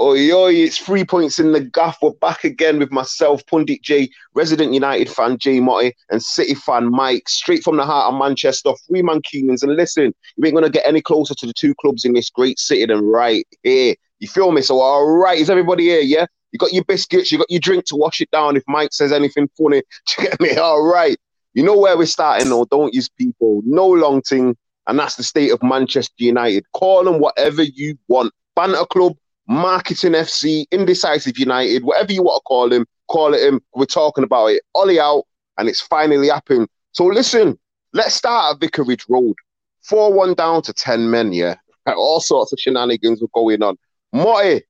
[0.00, 1.98] Oi, oi, it's three points in the gaff.
[2.00, 6.90] We're back again with myself, Pundit Jay, resident United fan Jay Motti, and City fan
[6.90, 9.62] Mike, straight from the heart of Manchester, three Mancunians.
[9.62, 12.30] And listen, you ain't going to get any closer to the two clubs in this
[12.30, 13.94] great city than right here.
[14.18, 14.62] You feel me?
[14.62, 16.00] So, all right, is everybody here?
[16.00, 16.26] Yeah?
[16.52, 19.12] You got your biscuits, you got your drink to wash it down if Mike says
[19.12, 19.82] anything funny.
[20.18, 20.56] You get me?
[20.56, 21.18] All right.
[21.52, 23.60] You know where we're starting, though, don't you, people?
[23.66, 26.64] No long thing, and that's the state of Manchester United.
[26.72, 28.32] Call them whatever you want.
[28.56, 29.16] Banter Club,
[29.48, 33.60] Marketing FC, Indecisive United, whatever you want to call him, call it him.
[33.74, 34.62] We're talking about it.
[34.74, 35.24] Ole out,
[35.58, 36.68] and it's finally happened.
[36.92, 37.58] So listen,
[37.92, 39.34] let's start at Vicarage Road.
[39.82, 41.56] 4 1 down to 10 men, yeah.
[41.86, 43.76] All sorts of shenanigans were going on.
[44.14, 44.62] Motti,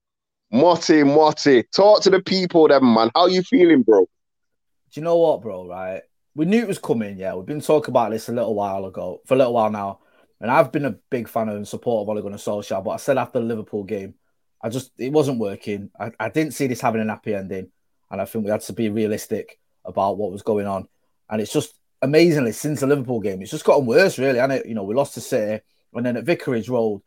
[0.51, 3.11] Motti, Motti, talk to the people, then, man.
[3.15, 4.01] How you feeling, bro?
[4.01, 5.67] Do you know what, bro?
[5.67, 6.01] Right,
[6.35, 7.17] we knew it was coming.
[7.17, 9.99] Yeah, we've been talking about this a little while ago, for a little while now,
[10.39, 12.83] and I've been a big fan and supporter of Ole Gunnar Solskjaer.
[12.83, 14.15] But I said after the Liverpool game,
[14.63, 15.91] I just it wasn't working.
[15.99, 17.69] I, I didn't see this having an happy ending,
[18.09, 20.87] and I think we had to be realistic about what was going on.
[21.29, 24.39] And it's just amazingly since the Liverpool game, it's just gotten worse, really.
[24.39, 25.61] And it, you know, we lost to City,
[25.93, 27.01] and then at Vicarage Road.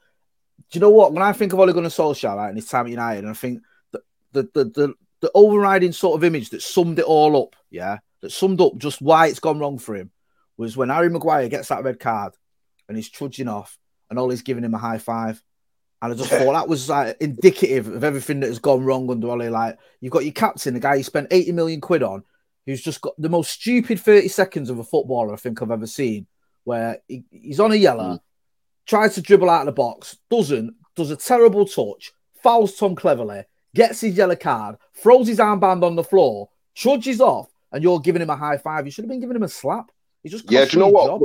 [0.71, 1.13] Do you know what?
[1.13, 3.35] When I think of Ole Gunnar Solskjaer right, and his time at United, and I
[3.35, 3.63] think
[3.93, 4.03] the
[4.33, 8.33] the, the the the overriding sort of image that summed it all up, yeah, that
[8.33, 10.11] summed up just why it's gone wrong for him,
[10.59, 12.35] was when Harry Maguire gets that red card
[12.89, 13.79] and he's trudging off,
[14.11, 15.43] and Ole's giving him a high five.
[16.03, 19.29] And I just thought that was like indicative of everything that has gone wrong under
[19.29, 19.51] Ole.
[19.51, 22.23] Like you've got your captain, the guy you spent 80 million quid on,
[22.67, 25.87] who's just got the most stupid 30 seconds of a footballer I think I've ever
[25.87, 26.27] seen,
[26.65, 28.21] where he, he's on a yellow, mm.
[28.87, 33.45] tries to dribble out of the box, doesn't, does a terrible touch, fouls Tom Cleverley,
[33.75, 38.23] gets his yellow card, throws his armband on the floor, trudges off, and you're giving
[38.23, 38.87] him a high five.
[38.87, 39.91] You should have been giving him a slap.
[40.23, 40.65] He just yeah.
[40.65, 41.07] Do you know what?
[41.07, 41.23] Job.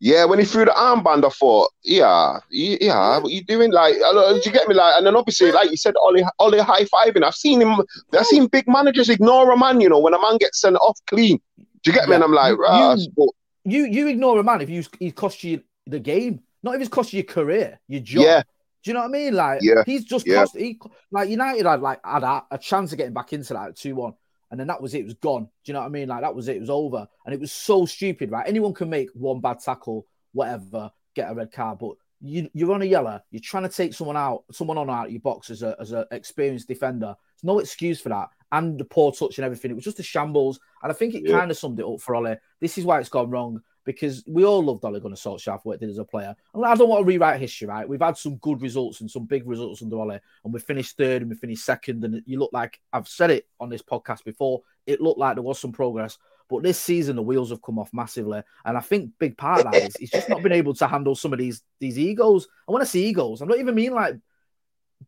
[0.00, 3.72] Yeah, when he threw the armband, I thought, yeah, yeah, what you doing?
[3.72, 4.74] Like, do you get me?
[4.74, 7.22] Like, and then obviously, like you said, Ole, Ole high fiving.
[7.22, 7.80] I've seen him.
[8.12, 9.80] I've seen big managers ignore a man.
[9.80, 11.40] You know, when a man gets sent off clean.
[11.56, 12.12] Do you get me?
[12.12, 12.16] Yeah.
[12.16, 13.32] And I'm like, ah, you,
[13.64, 16.90] you, you ignore a man if you he cost you the game, not if it's
[16.90, 18.24] cost you your career, your job.
[18.24, 18.42] Yeah.
[18.82, 19.34] Do you know what I mean?
[19.34, 19.84] Like, yeah.
[19.86, 20.40] he's just yeah.
[20.40, 20.56] cost.
[20.56, 20.78] He,
[21.10, 24.14] like United had like had a, a chance of getting back into that two one
[24.50, 25.00] and then that was it.
[25.00, 25.44] It was gone.
[25.44, 26.08] Do you know what I mean?
[26.08, 26.56] Like that was it.
[26.56, 28.46] It was over, and it was so stupid, right?
[28.46, 32.82] Anyone can make one bad tackle, whatever, get a red card, but you, you're on
[32.82, 33.20] a yellow.
[33.30, 35.92] You're trying to take someone out, someone on out of your box as a as
[35.92, 37.14] an experienced defender.
[37.34, 39.70] There's no excuse for that, and the poor touch and everything.
[39.70, 41.38] It was just a shambles, and I think it yeah.
[41.38, 42.36] kind of summed it up for Ole.
[42.60, 45.80] This is why it's gone wrong because we all loved Ole Gunnar Solskjaer for what
[45.80, 46.34] he did as a player.
[46.54, 47.88] And I don't want to rewrite history, right?
[47.88, 51.22] We've had some good results and some big results under Ole, and we finished third
[51.22, 52.04] and we finished second.
[52.04, 54.62] And you look like I've said it on this podcast before.
[54.86, 56.18] It looked like there was some progress,
[56.48, 59.72] but this season the wheels have come off massively, and I think big part of
[59.72, 62.48] that is he's just not been able to handle some of these these egos.
[62.68, 63.40] I want to see egos.
[63.40, 64.16] I'm not even mean like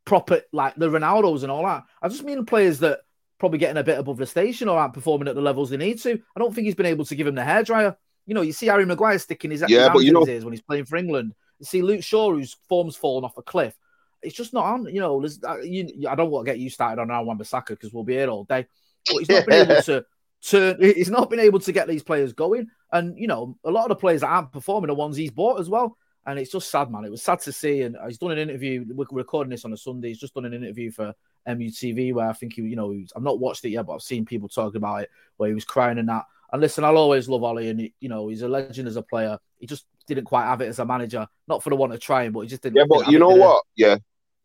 [0.05, 1.85] proper like the Ronaldos and all that.
[2.03, 3.01] I just mean players that
[3.39, 5.99] probably getting a bit above the station or aren't performing at the levels they need
[6.01, 6.21] to.
[6.35, 7.97] I don't think he's been able to give him the hairdryer.
[8.27, 10.85] You know, you see Harry Maguire sticking his, yeah, but you know, when he's playing
[10.85, 11.35] for England.
[11.59, 13.75] You see Luke Shaw, whose form's fallen off a cliff.
[14.23, 14.87] It's just not on.
[14.87, 17.93] You know, uh, you, I don't want to get you started on Aaron Wan-Bissaka because
[17.93, 18.67] we'll be here all day.
[19.07, 20.05] But he's not been able to
[20.43, 20.83] turn.
[20.83, 22.69] He's not been able to get these players going.
[22.93, 25.61] And you know, a lot of the players that aren't performing are ones he's bought
[25.61, 25.97] as well.
[26.27, 27.05] And it's just sad, man.
[27.05, 27.83] It was sad to see.
[27.83, 28.85] And he's done an interview.
[28.89, 30.09] We're recording this on a Sunday.
[30.09, 31.15] He's just done an interview for
[31.47, 34.03] MUTV where I think he, you know, was, I've not watched it yet, but I've
[34.03, 36.25] seen people talking about it where he was crying and that.
[36.53, 39.39] And listen, I'll always love Ole, and you know, he's a legend as a player.
[39.59, 42.33] He just didn't quite have it as a manager, not for the want of trying,
[42.33, 42.77] but he just didn't.
[42.77, 43.65] Yeah, but you know what?
[43.75, 43.97] Yeah,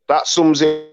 [0.07, 0.89] that sums it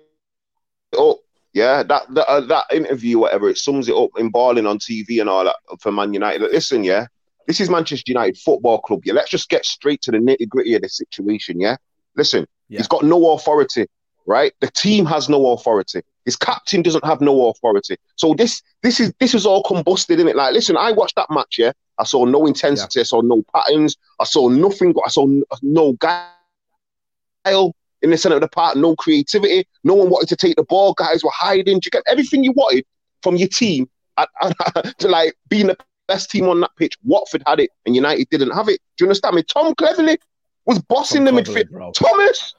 [0.98, 1.18] up.
[1.54, 5.20] Yeah, that that, uh, that interview, whatever, it sums it up in balling on TV
[5.20, 6.42] and all that for Man United.
[6.42, 7.06] Listen, yeah,
[7.46, 9.00] this is Manchester United Football Club.
[9.04, 11.58] Yeah, let's just get straight to the nitty gritty of the situation.
[11.58, 11.76] Yeah,
[12.16, 12.78] listen, yeah.
[12.78, 13.86] he's got no authority,
[14.26, 14.52] right?
[14.60, 16.02] The team has no authority.
[16.28, 17.96] His captain doesn't have no authority.
[18.16, 20.36] So this this is this is all combusted in it.
[20.36, 21.56] Like, listen, I watched that match.
[21.56, 22.98] Yeah, I saw no intensity.
[22.98, 23.00] Yeah.
[23.00, 23.96] I saw no patterns.
[24.20, 24.94] I saw nothing.
[25.06, 25.26] I saw
[25.62, 29.66] no guile in the center of the park, no creativity.
[29.84, 30.92] No one wanted to take the ball.
[30.92, 31.80] Guys were hiding.
[31.82, 32.84] You get everything you wanted
[33.22, 33.88] from your team
[34.98, 35.78] to like being the
[36.08, 36.98] best team on that pitch.
[37.04, 38.82] Watford had it, and United didn't have it.
[38.98, 39.44] Do you understand me?
[39.44, 40.18] Tom Cleverley
[40.66, 41.94] was bossing Tom the midfield.
[41.94, 42.54] Thomas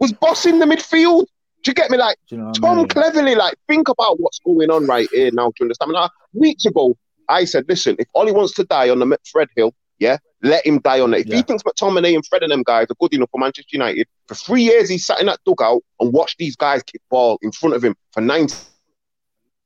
[0.00, 1.26] was bossing the midfield.
[1.62, 1.98] Do you get me?
[1.98, 2.88] Like you know Tom I mean?
[2.88, 5.48] Cleverley, like think about what's going on right here now.
[5.48, 5.92] Do you understand?
[5.92, 6.96] Now, weeks ago,
[7.28, 10.80] I said, listen, if Ole wants to die on the Fred Hill, yeah, let him
[10.80, 11.20] die on it.
[11.20, 11.36] If yeah.
[11.36, 14.34] he thinks McTominay and Fred and them guys are good enough for Manchester United, for
[14.34, 17.76] three years he sat in that dugout and watched these guys kick ball in front
[17.76, 18.56] of him for 90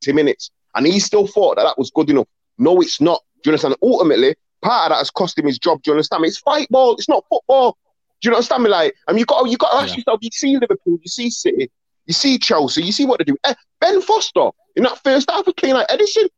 [0.08, 0.50] minutes.
[0.74, 2.28] And he still thought that that was good enough.
[2.58, 3.22] No, it's not.
[3.42, 3.76] Do you understand?
[3.82, 5.82] Ultimately, part of that has cost him his job.
[5.82, 6.28] Do you understand me?
[6.28, 6.94] It's fight ball.
[6.94, 7.78] It's not football.
[8.20, 8.70] Do you understand me?
[8.70, 9.96] Like, I mean, you got you got to ask yeah.
[9.96, 10.18] yourself.
[10.22, 11.70] You see Liverpool, you see City,
[12.06, 13.36] you see Chelsea, you see what they do.
[13.44, 16.28] Eh, ben Foster in that first half playing like Ederson.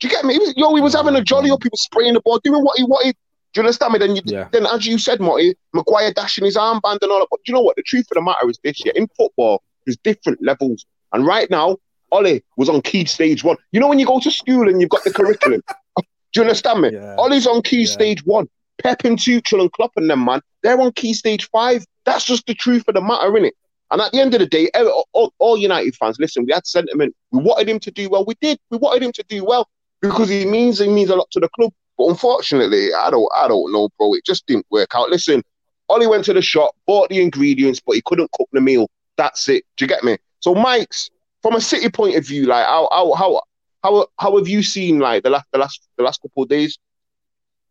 [0.00, 0.34] Do you get me?
[0.34, 1.62] He was, yo, he was having a jolly up.
[1.62, 3.16] He was spraying the ball, doing what he wanted.
[3.52, 3.98] Do you understand me?
[3.98, 4.48] Then, you, yeah.
[4.52, 7.28] then as you said, Marty, Maguire dashing his armband and all that.
[7.30, 7.76] But you know what?
[7.76, 10.86] The truth of the matter is this: yeah, in football, there's different levels.
[11.12, 11.78] And right now,
[12.12, 13.56] Ole was on key stage one.
[13.72, 15.62] You know when you go to school and you've got the curriculum.
[15.96, 16.04] do
[16.36, 16.90] you understand me?
[16.92, 17.16] Yeah.
[17.16, 17.86] Ole's on key yeah.
[17.86, 18.48] stage one.
[18.82, 21.84] Pep and Tuchel and Klopp and them, man, they're on key stage five.
[22.04, 23.52] That's just the truth of the matter, innit?
[23.90, 24.70] And at the end of the day,
[25.12, 27.16] all, all, United fans, listen, we had sentiment.
[27.30, 28.24] We wanted him to do well.
[28.24, 28.58] We did.
[28.70, 29.68] We wanted him to do well
[30.02, 31.72] because he means he means a lot to the club.
[31.96, 34.14] But unfortunately, I don't I don't know, bro.
[34.14, 35.08] It just didn't work out.
[35.08, 35.42] Listen,
[35.88, 38.90] Ole went to the shop, bought the ingredients, but he couldn't cook the meal.
[39.16, 39.64] That's it.
[39.76, 40.18] Do you get me?
[40.40, 41.10] So, Mike's
[41.42, 43.42] from a city point of view, like how how how
[43.82, 46.78] how, how have you seen like the last the last the last couple of days?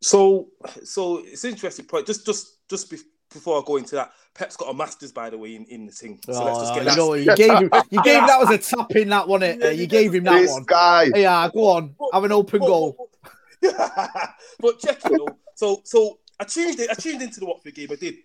[0.01, 0.49] So
[0.83, 2.07] so it's interesting point.
[2.07, 2.93] Just just just
[3.31, 5.91] before I go into that, Pep's got a masters, by the way, in, in the
[5.91, 6.19] thing.
[6.23, 8.57] So oh, let's just get you know, you gave him, you gave that was a
[8.75, 9.41] tap in that one.
[9.41, 10.63] It, uh, you gave him that this one.
[10.63, 11.09] guy.
[11.15, 13.09] Yeah, go on, have an open but, goal.
[13.61, 15.37] but check it though.
[15.55, 17.89] So so I tuned in, I tuned into the Watford game.
[17.91, 18.15] I did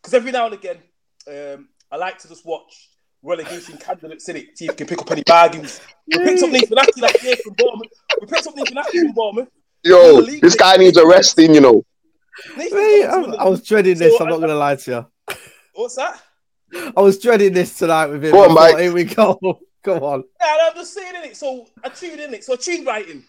[0.00, 0.76] because every now and again,
[1.26, 2.90] um, I like to just watch
[3.22, 4.58] relegation candidates in it.
[4.58, 5.80] See if you can pick up any bargains.
[6.06, 7.92] We picked up Nathan Ake last year from Bournemouth.
[8.20, 9.48] We picked up Nathan Ake from Bournemouth.
[9.84, 11.82] Yo, this guy needs arresting, you know.
[12.56, 14.16] Mate, I, I, was dreading this.
[14.16, 15.06] So, I'm not going to lie to you.
[15.74, 16.20] What's that?
[16.74, 18.32] I was dreading this tonight with him.
[18.32, 18.78] Go on, Mike.
[18.78, 19.38] Here we go.
[19.82, 20.24] Go on.
[20.40, 21.36] Yeah, I'm just saying in it.
[21.36, 22.44] So I tuned in it.
[22.44, 23.24] So I tuned right in.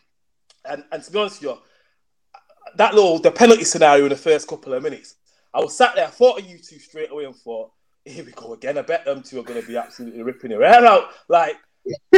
[0.66, 1.58] And, and to be honest with you,
[2.76, 5.16] that little the penalty scenario in the first couple of minutes,
[5.54, 7.72] I was sat there, I thought of you two straight away and thought,
[8.06, 8.78] here we go again.
[8.78, 11.58] I bet them two are going to be absolutely ripping their hair out, like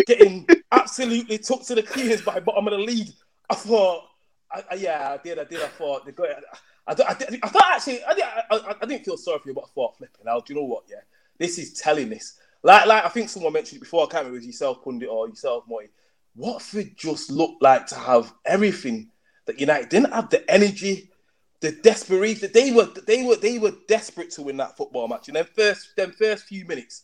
[0.06, 3.12] getting absolutely took to the cleaners by bottom of the lead.
[3.50, 4.04] I thought,
[4.52, 5.62] I, I, yeah, I did, I did.
[5.62, 6.28] I thought they got.
[6.88, 9.66] I, I, I, I thought actually, I, I, I, didn't feel sorry for you, but
[9.66, 10.46] I thought flipping out.
[10.46, 10.84] Do you know what?
[10.90, 11.02] Yeah,
[11.38, 12.38] this is telling this.
[12.64, 14.04] Like, like I think someone mentioned it before.
[14.04, 15.90] I can't remember it was yourself, Pundit, or yourself, Moy.
[16.36, 19.10] Watford just looked like to have everything
[19.46, 21.10] that United didn't have the energy,
[21.62, 22.50] the desperation.
[22.54, 25.28] They were they were they were desperate to win that football match.
[25.28, 27.04] And then first them first few minutes,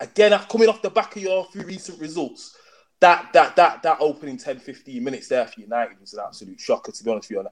[0.00, 2.56] again coming off the back of your few recent results,
[3.00, 6.92] that that that that opening 10, 15 minutes there for United was an absolute shocker.
[6.92, 7.48] To be honest with you,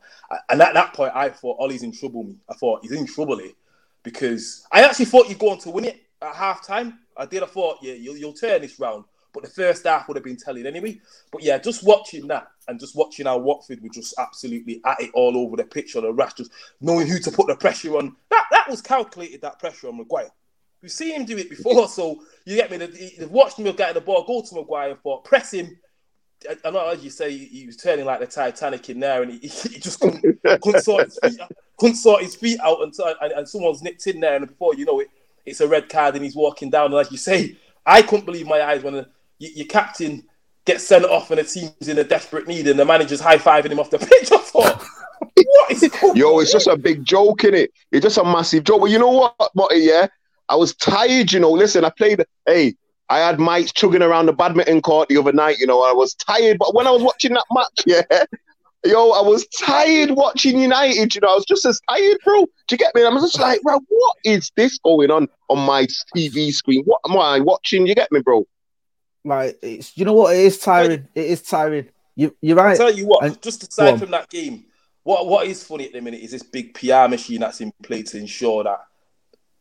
[0.48, 2.24] and at that point, I thought Ole's in trouble.
[2.24, 3.52] Me, I thought he's in trouble here
[4.02, 7.00] because I actually thought you'd go on to win it at half time.
[7.16, 7.42] I did.
[7.42, 9.04] I thought, yeah, you'll, you'll turn this round.
[9.32, 11.00] But the first half would have been telling anyway.
[11.32, 15.10] But yeah, just watching that and just watching how Watford were just absolutely at it
[15.12, 18.14] all over the pitch on the rash, just knowing who to put the pressure on.
[18.30, 20.30] That that was calculated, that pressure on Maguire.
[20.84, 22.76] We've seen him do it before, so you get me.
[22.76, 25.78] They've watched him get the ball, go to Maguire for press him.
[26.62, 29.38] I know, as you say, he was turning like the Titanic in there, and he,
[29.48, 30.20] he just couldn't,
[30.60, 31.40] couldn't, sort his feet,
[31.78, 34.84] couldn't sort his feet out, and, and, and someone's nipped in there, and before you
[34.84, 35.08] know it,
[35.46, 36.92] it's a red card, and he's walking down.
[36.92, 39.06] And as you say, I couldn't believe my eyes when
[39.38, 40.24] your captain
[40.66, 43.70] gets sent off and the team's in a desperate need and the manager's high fiving
[43.70, 44.32] him off the pitch.
[44.32, 44.82] I thought,
[45.34, 45.92] what is it?
[46.14, 47.72] Yo, it's just a big joke, in it.
[47.90, 48.82] It's just a massive joke.
[48.82, 50.08] But you know what, Marty, yeah?
[50.48, 51.50] I was tired, you know.
[51.50, 52.74] Listen, I played, hey,
[53.08, 55.82] I had Mike chugging around the badminton court the other night, you know.
[55.82, 58.24] I was tired, but when I was watching that match, yeah,
[58.84, 61.14] Yo, I was tired watching United.
[61.14, 62.44] You know, I was just as tired, bro.
[62.44, 63.02] Do you get me?
[63.02, 66.84] I was just like, bro, what is this going on on my TV screen?
[66.84, 67.86] What am I watching?
[67.86, 68.46] You get me, bro?
[69.24, 70.36] Like, it's you know what?
[70.36, 71.08] It is tiring.
[71.14, 71.88] It is tiring.
[72.14, 72.74] You, you're right.
[72.74, 74.66] I tell you what, and, just aside from that game,
[75.02, 78.10] what what is funny at the minute is this big PR machine that's in place
[78.10, 78.80] to ensure that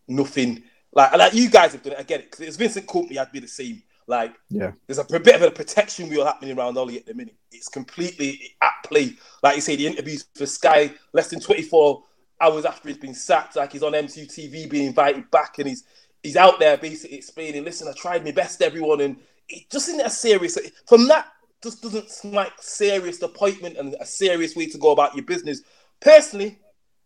[0.06, 0.64] nothing
[0.94, 2.00] like like you guys have done it.
[2.00, 3.18] I get it because it's Vincent Kompany.
[3.18, 3.84] I'd be the same.
[4.06, 7.36] Like, yeah, there's a, bit of a protection wheel happening around Ole at the minute.
[7.52, 9.14] It's completely at play.
[9.42, 12.04] Like you say, the interviews for Sky less than 24
[12.42, 13.56] hours after he's been sacked.
[13.56, 15.86] Like he's on MTV being invited back, and he's
[16.22, 20.02] he's out there basically explaining, "Listen, I tried my best, everyone," and it just isn't
[20.02, 20.58] a serious.
[20.88, 21.28] From that,
[21.62, 25.62] just doesn't smell serious appointment and a serious way to go about your business.
[26.02, 26.60] Personally,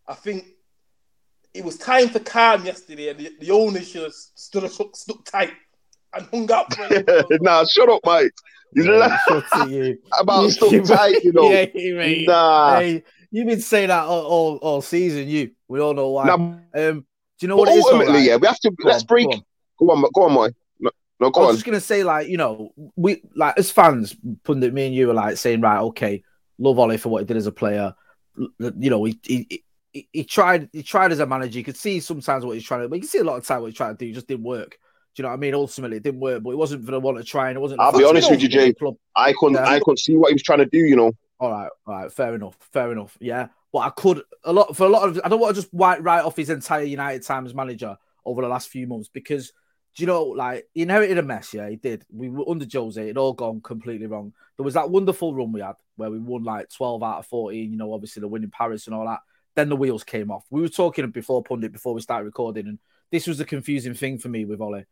[0.08, 0.46] I think
[1.54, 5.24] it was time for calm yesterday, and the, the owner should have stood stuck, stuck
[5.24, 5.52] tight
[6.14, 6.72] and hung up.
[7.40, 8.32] nah, shut up, mate.
[8.74, 11.50] Yeah, about stuck tight, you know.
[11.50, 12.24] Yeah, mate.
[12.28, 12.78] Nah.
[12.78, 15.28] Hey, you've been saying that all, all, all, season.
[15.28, 16.26] You, we all know why.
[16.26, 17.04] Nah, um, do
[17.40, 17.68] you know what?
[17.68, 18.70] Ultimately, yeah, we have to.
[18.70, 19.26] Go let's on, break.
[19.26, 20.48] Go on, go on, go on, boy.
[20.80, 20.90] No,
[21.20, 21.56] no, go I was on.
[21.56, 24.14] just gonna say, like, you know, we like as fans,
[24.44, 26.22] pundit me and you were like saying, right, okay,
[26.58, 27.94] love Ole for what he did as a player.
[28.58, 29.64] You know, he, he
[29.98, 31.58] he, he, tried he tried as a manager.
[31.58, 33.46] You could see sometimes what he's trying to, but you can see a lot of
[33.46, 34.06] time what he's trying to do.
[34.06, 34.70] He just didn't work.
[34.70, 34.76] Do
[35.16, 35.54] you know what I mean?
[35.54, 37.56] Ultimately, it didn't work, but it wasn't for the want of trying.
[37.56, 37.80] It wasn't.
[37.80, 38.72] I'll be honest with you, Jay.
[39.16, 39.56] I couldn't.
[39.56, 39.68] Yeah.
[39.68, 40.78] I couldn't see what he was trying to do.
[40.78, 41.12] You know.
[41.40, 43.16] All right, all right, fair enough, fair enough.
[43.20, 45.20] Yeah, but I could a lot for a lot of.
[45.24, 48.48] I don't want to just write, write off his entire United Times manager over the
[48.48, 49.52] last few months because
[49.98, 51.52] do you know, like he inherited a mess.
[51.52, 52.04] Yeah, he did.
[52.08, 54.32] We were under Jose, it all gone completely wrong.
[54.56, 57.72] There was that wonderful run we had where we won like twelve out of fourteen.
[57.72, 59.20] You know, obviously the win in Paris and all that.
[59.54, 60.44] Then the wheels came off.
[60.50, 62.78] We were talking before pundit before we started recording, and
[63.10, 64.84] this was the confusing thing for me with Ole.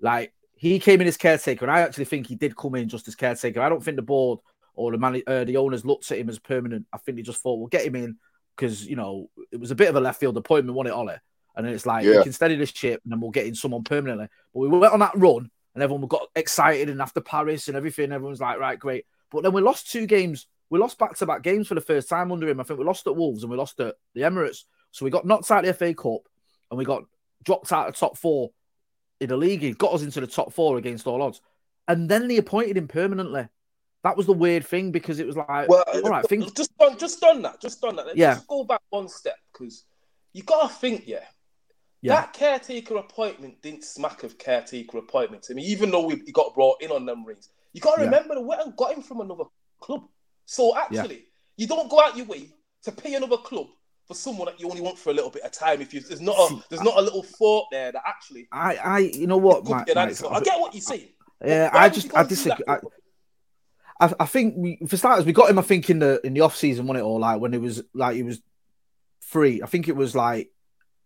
[0.00, 3.08] Like he came in as caretaker, and I actually think he did come in just
[3.08, 3.60] as caretaker.
[3.60, 4.40] I don't think the board
[4.74, 6.86] or the man, uh, the owners looked at him as permanent.
[6.92, 8.16] I think they just thought we'll get him in
[8.56, 11.16] because you know it was a bit of a left field appointment, wasn't it, Ole?
[11.54, 12.18] And it's like yeah.
[12.18, 14.28] we can steady this ship, and then we'll get in someone permanently.
[14.54, 18.12] But we went on that run, and everyone got excited, and after Paris and everything,
[18.12, 19.04] everyone's like, right, great.
[19.30, 22.08] But then we lost two games we lost back to back games for the first
[22.08, 22.58] time under him.
[22.58, 24.64] I think we lost at Wolves and we lost at the Emirates.
[24.90, 26.22] So we got knocked out of the FA Cup
[26.70, 27.04] and we got
[27.44, 28.52] dropped out of top four
[29.20, 29.60] in the league.
[29.60, 31.42] He got us into the top four against all odds.
[31.88, 33.48] And then they appointed him permanently.
[34.02, 36.96] That was the weird thing because it was like, well, all right, think just on
[36.96, 38.06] just that, just on that.
[38.06, 38.34] Let's yeah.
[38.34, 39.84] just go back one step because
[40.32, 41.24] you gotta think, yeah,
[42.00, 42.14] yeah.
[42.16, 45.50] That caretaker appointment didn't smack of caretaker appointments.
[45.50, 48.34] I mean, even though we got brought in on them rings, you got to remember
[48.34, 48.40] yeah.
[48.40, 49.44] we went and got him from another
[49.78, 50.08] club.
[50.52, 51.22] So actually, yeah.
[51.56, 52.50] you don't go out your way
[52.82, 53.68] to pay another club
[54.06, 55.80] for someone that you only want for a little bit of time.
[55.80, 58.98] If you there's not a there's not a little thought there that actually I I
[58.98, 61.08] you know what Mike, Mike, I get what you're saying.
[61.42, 62.66] Yeah, I just I disagree.
[62.68, 62.80] I,
[63.98, 65.58] I, I think we for starters we got him.
[65.58, 67.82] I think in the in the off season, when it all like when it was
[67.94, 68.42] like he was
[69.20, 69.62] free.
[69.62, 70.50] I think it was like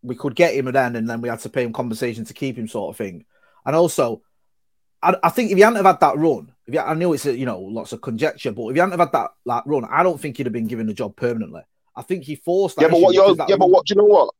[0.02, 2.58] we could get him then, and then we had to pay him compensation to keep
[2.58, 3.24] him, sort of thing.
[3.64, 4.22] And also,
[5.06, 7.36] I, I think if he hadn't have had that run, you, I know it's a,
[7.36, 10.02] you know lots of conjecture, but if you hadn't have had that like run, I
[10.02, 11.62] don't think he'd have been given the job permanently.
[11.94, 12.80] I think he forced.
[12.80, 13.58] yeah, but what you're yeah, run...
[13.58, 14.34] but what do you know what?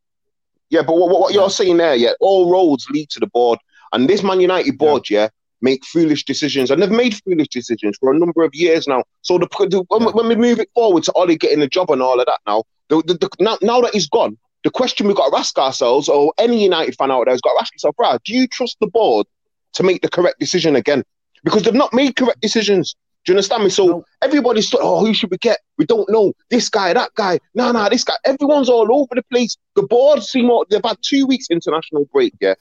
[0.69, 3.59] Yeah, but what, what, what you're saying there, yeah, all roads lead to the board,
[3.93, 5.29] and this Man United board, yeah, yeah
[5.63, 9.03] make foolish decisions, and they've made foolish decisions for a number of years now.
[9.23, 10.11] So the, the when, yeah.
[10.11, 12.65] when, we move it forward to Ole getting the job and all of that now,
[12.89, 16.09] the, the, the, now, now that he's gone, the question we've got to ask ourselves,
[16.09, 18.77] or any United fan out there has got to ask himself, right, do you trust
[18.81, 19.27] the board
[19.75, 21.05] to make the correct decision again?
[21.47, 22.97] because they've not made correct decisions.
[23.25, 23.71] Do you understand me?
[23.71, 24.05] So no.
[24.21, 25.59] everybody's thought, oh, who should we get?
[25.79, 26.33] We don't know.
[26.51, 27.39] This guy, that guy.
[27.55, 28.15] No, no, this guy.
[28.25, 29.57] Everyone's all over the place.
[29.77, 32.55] The board seem all, they've had two weeks international break, yeah.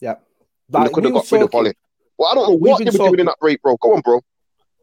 [0.00, 0.16] Yeah.
[0.68, 1.72] Like, they could have got rid of Ole.
[2.18, 3.76] Well, I don't know what they were talking, doing in that break, bro.
[3.78, 4.20] Go on, bro.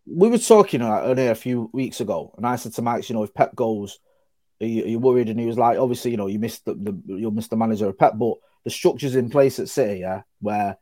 [0.07, 3.15] We were talking uh, earlier a few weeks ago, and I said to Max, you
[3.15, 3.99] know, if Pep goes,
[4.59, 5.29] are you, are you worried?
[5.29, 7.87] And he was like, obviously, you know, you missed the, the you'll miss the manager
[7.87, 10.77] of Pep, but the structures in place at City, yeah, where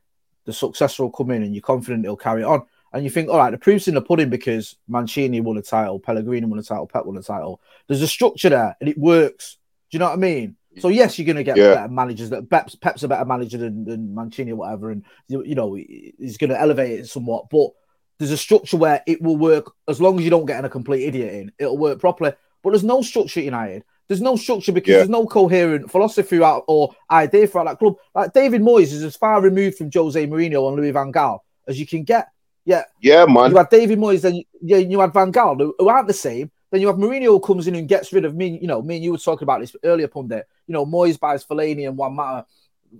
[0.47, 2.63] the successor will come in and you're confident he'll carry on.
[2.93, 5.99] And you think, all right, the proof's in the pudding because Mancini won a title,
[5.99, 7.61] Pellegrini won a title, Pep won a title.
[7.87, 9.57] There's a structure there and it works.
[9.91, 10.55] Do you know what I mean?
[10.79, 11.75] So yes, you're going to get yeah.
[11.75, 12.29] better managers.
[12.29, 15.73] That Pep's, Pep's a better manager than, than Mancini or whatever, and you, you know
[15.73, 17.49] he's going to elevate it somewhat.
[17.49, 17.71] But
[18.19, 21.05] there's a structure where it will work as long as you don't get a complete
[21.05, 21.51] idiot in.
[21.57, 22.33] It'll work properly.
[22.63, 23.83] But there's no structure at United.
[24.07, 24.97] There's no structure because yeah.
[24.97, 27.95] there's no coherent philosophy or idea for that club.
[28.15, 31.79] Like David Moyes is as far removed from Jose Mourinho and Louis Van Gaal as
[31.79, 32.29] you can get.
[32.65, 33.51] Yeah, yeah, man.
[33.51, 36.51] You had David Moyes, then yeah, you had Van Gaal, who, who aren't the same.
[36.69, 38.59] Then you have Mourinho who comes in and gets rid of me.
[38.59, 40.47] You know, me and you were talking about this earlier, pundit.
[40.67, 42.45] You know, Moyes buys Fellaini and Juan Mata.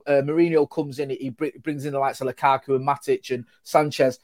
[0.05, 3.45] Uh, Mourinho comes in, he br- brings in the likes of Lukaku and Matic and
[3.63, 4.19] Sanchez.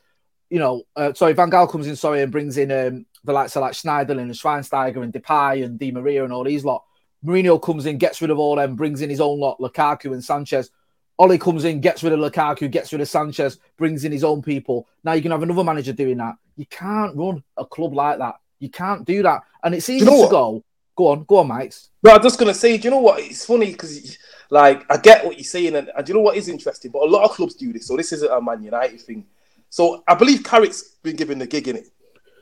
[0.49, 3.55] You know, uh, sorry, Van Gaal comes in, sorry, and brings in um, the likes
[3.55, 6.83] of like Schneiderlin and Schweinsteiger and Depay and Di Maria and all these lot.
[7.25, 10.23] Mourinho comes in, gets rid of all them, brings in his own lot, Lukaku and
[10.23, 10.71] Sanchez.
[11.19, 14.41] Ole comes in, gets rid of Lukaku, gets rid of Sanchez, brings in his own
[14.41, 14.87] people.
[15.03, 16.35] Now you can have another manager doing that.
[16.57, 18.35] You can't run a club like that.
[18.59, 19.43] You can't do that.
[19.63, 20.63] And it's easy you know to go.
[20.95, 21.73] Go on, go on, Mike.
[22.03, 23.19] No, I'm just gonna say, do you know what?
[23.19, 24.17] It's funny because,
[24.49, 26.91] like, I get what you're saying, and, and do you know what is interesting?
[26.91, 29.25] But a lot of clubs do this, so this isn't a Man United thing.
[29.69, 31.87] So I believe Carrick's been given the gig in it.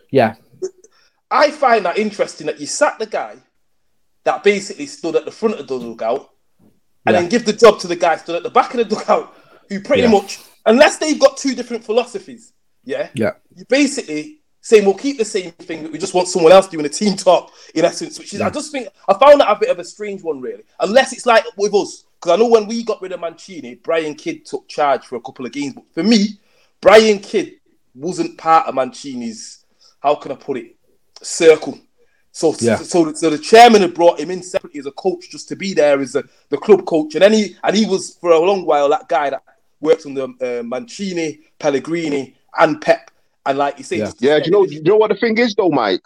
[0.10, 0.36] Yeah.
[1.32, 3.38] I find that interesting that you sat the guy
[4.26, 7.22] that basically stood at the front of the dugout and yeah.
[7.22, 9.34] then give the job to the guy stood at the back of the dugout
[9.70, 10.10] who pretty yeah.
[10.10, 15.26] much, unless they've got two different philosophies, yeah, yeah, you basically saying we'll keep the
[15.26, 18.20] same thing, but we just want someone else doing a team talk in essence.
[18.20, 18.48] Which is, yeah.
[18.48, 20.64] I just think I found that a bit of a strange one, really.
[20.80, 24.14] Unless it's like with us, because I know when we got rid of Mancini, Brian
[24.14, 26.40] Kidd took charge for a couple of games, but for me,
[26.80, 27.54] Brian Kidd
[27.96, 29.66] wasn't part of Mancini's.
[30.00, 30.76] How can I put it?
[31.22, 31.80] Circle.
[32.34, 32.78] So, yeah.
[32.78, 35.74] so, so the chairman had brought him in separately as a coach just to be
[35.74, 38.66] there as a, the club coach, and then he and he was for a long
[38.66, 39.44] while that guy that
[39.82, 43.12] worked on the uh, Mancini, Pellegrini, and Pep,
[43.46, 44.12] and like you say, yeah.
[44.20, 44.66] yeah do you know?
[44.66, 46.04] Do you know what the thing is though, Mike?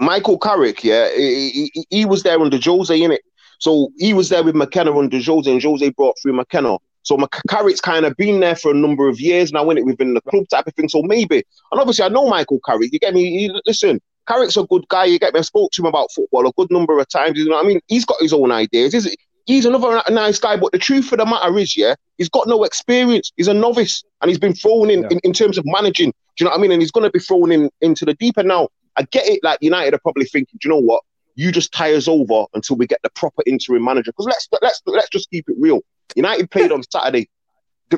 [0.00, 3.22] Michael Carrick, yeah, he, he, he was there under Jose in it,
[3.60, 6.76] so he was there with McKenna under Jose, and Jose brought through McKenna.
[7.04, 7.16] So
[7.48, 10.20] Carrick's kind of been there for a number of years now, in it within the
[10.22, 10.88] club type of thing.
[10.88, 11.36] So maybe,
[11.70, 12.92] and obviously I know Michael Carrick.
[12.92, 13.38] You get me?
[13.38, 15.06] He, listen, Carrick's a good guy.
[15.06, 15.40] You get me?
[15.40, 17.38] I spoke to him about football a good number of times.
[17.38, 17.80] You know what I mean?
[17.88, 18.92] He's got his own ideas.
[18.92, 22.46] He's, he's another nice guy, but the truth of the matter is, yeah, he's got
[22.46, 23.32] no experience.
[23.36, 25.08] He's a novice, and he's been thrown in, yeah.
[25.10, 26.10] in, in terms of managing.
[26.10, 26.72] Do you know what I mean?
[26.72, 28.68] And he's going to be thrown in into the deeper now.
[28.96, 29.40] I get it.
[29.42, 31.02] Like United are probably thinking, do you know what?
[31.34, 34.12] You just tie us over until we get the proper interim manager.
[34.12, 35.80] Because let's let's let's just keep it real.
[36.14, 37.28] United played on Saturday.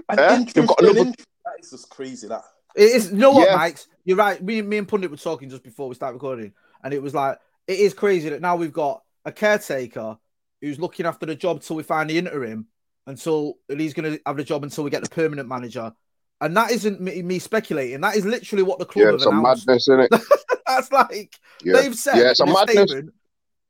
[0.08, 1.04] Uh, they've got another.
[1.04, 2.28] That is just crazy.
[2.28, 2.42] That
[2.76, 3.10] it is.
[3.10, 3.56] You know what, yeah.
[3.56, 3.78] Mike?
[4.04, 4.42] You're right.
[4.42, 7.38] Me, me and Pundit were talking just before we start recording, and it was like
[7.66, 10.18] it is crazy that now we've got a caretaker
[10.60, 12.66] who's looking after the job till we find the interim,
[13.06, 15.92] until he's going to have the job until we get the permanent manager.
[16.40, 18.00] And that isn't me, me speculating.
[18.00, 19.66] That is literally what the club yeah, it's announced.
[19.66, 20.22] madness, isn't it?
[20.66, 21.74] That's like yeah.
[21.74, 22.90] they've said yeah, it's a madness.
[22.90, 23.14] Statement,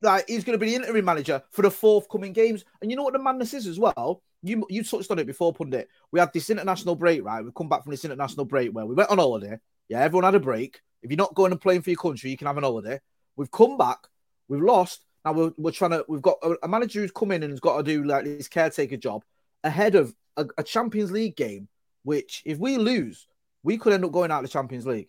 [0.02, 2.64] like he's going to be the interim manager for the forthcoming games.
[2.80, 4.22] And you know what the madness is as well.
[4.44, 5.88] You you touched on it before, Pundit.
[6.12, 7.42] We had this international break, right?
[7.42, 9.58] We've come back from this international break where we went on holiday.
[9.88, 10.80] Yeah, everyone had a break.
[11.02, 13.00] If you're not going and playing for your country, you can have an holiday.
[13.36, 13.98] We've come back,
[14.48, 15.04] we've lost.
[15.24, 17.60] Now we're, we're trying to, we've got a, a manager who's come in and has
[17.60, 19.24] got to do like this caretaker job
[19.62, 21.68] ahead of a, a, Champions League game,
[22.02, 23.26] which if we lose,
[23.62, 25.08] we could end up going out of the Champions League.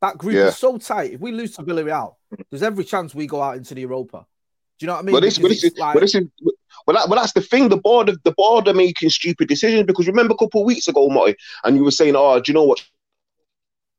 [0.00, 0.48] That group yeah.
[0.48, 1.12] is so tight.
[1.12, 2.16] If we lose to Villarreal,
[2.50, 4.26] there's every chance we go out into the Europa.
[4.78, 5.14] Do you know what I mean?
[5.14, 5.94] But this, but this, is, like...
[5.94, 6.24] but this is,
[6.86, 7.68] well, that, well, that's the thing.
[7.68, 11.08] The board, the board are making stupid decisions because remember a couple of weeks ago,
[11.08, 12.82] Marty, and you were saying, "Oh, do you know what?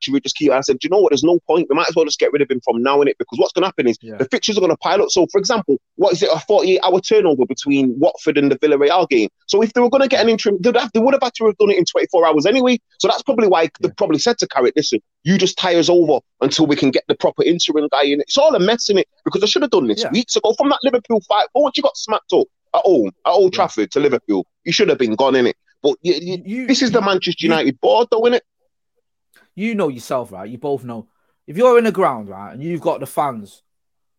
[0.03, 0.51] should we just keep?
[0.51, 1.11] I said, do you know what?
[1.11, 1.67] There's no point.
[1.69, 3.53] We might as well just get rid of him from now in it because what's
[3.53, 4.17] going to happen is yeah.
[4.17, 5.09] the fixtures are going to pile up.
[5.09, 6.29] So, for example, what is it?
[6.31, 9.29] A 48 hour turnover between Watford and the Villarreal game.
[9.47, 11.33] So, if they were going to get an interim, they'd have, they would have had
[11.35, 12.79] to have done it in 24 hours anyway.
[12.99, 13.69] So that's probably why yeah.
[13.81, 17.03] they probably said to Carrick, listen, you just tie us over until we can get
[17.07, 18.21] the proper interim guy in.
[18.21, 20.11] It's all a mess in it because I should have done this yeah.
[20.11, 21.47] weeks ago from that Liverpool fight.
[21.53, 24.89] But once you got smacked up at home at Old Trafford to Liverpool, you should
[24.89, 25.57] have been gone in it.
[25.81, 28.43] But you, you, you, this is the Manchester United board, though, isn't it?
[29.55, 30.49] you know yourself, right?
[30.49, 31.07] You both know.
[31.45, 33.61] If you're in the ground, right, and you've got the fans,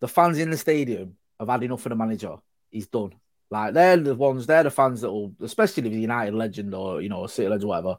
[0.01, 2.37] the fans in the stadium have had enough of the manager,
[2.71, 3.15] he's done.
[3.51, 7.09] Like they're the ones, they're the fans that will, especially the United legend or you
[7.09, 7.97] know, a City legend, whatever.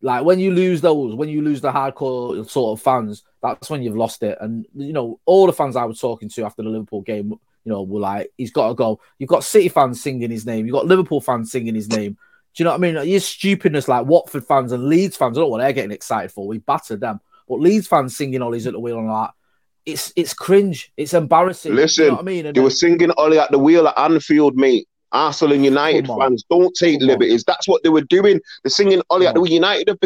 [0.00, 3.82] Like when you lose those, when you lose the hardcore sort of fans, that's when
[3.82, 4.38] you've lost it.
[4.40, 7.34] And you know, all the fans I was talking to after the Liverpool game,
[7.64, 9.00] you know, were like, he's got to go.
[9.18, 12.16] You've got City fans singing his name, you've got Liverpool fans singing his name.
[12.54, 13.08] Do you know what I mean?
[13.08, 16.30] Your stupidness, like Watford fans and Leeds fans, I don't know what they're getting excited
[16.32, 16.46] for.
[16.46, 17.20] We battered them.
[17.48, 19.34] But Leeds fans singing Ole's at the wheel and all that,
[19.84, 20.92] it's it's cringe.
[20.96, 21.74] It's embarrassing.
[21.74, 22.46] Listen, you know I mean?
[22.46, 24.86] And they were singing Ole at the wheel at Anfield, mate.
[25.12, 27.42] Arsenal and United fans don't take Come liberties.
[27.42, 27.44] On.
[27.52, 28.40] That's what they were doing.
[28.62, 29.52] They're singing Ole at the wheel.
[29.52, 30.00] United have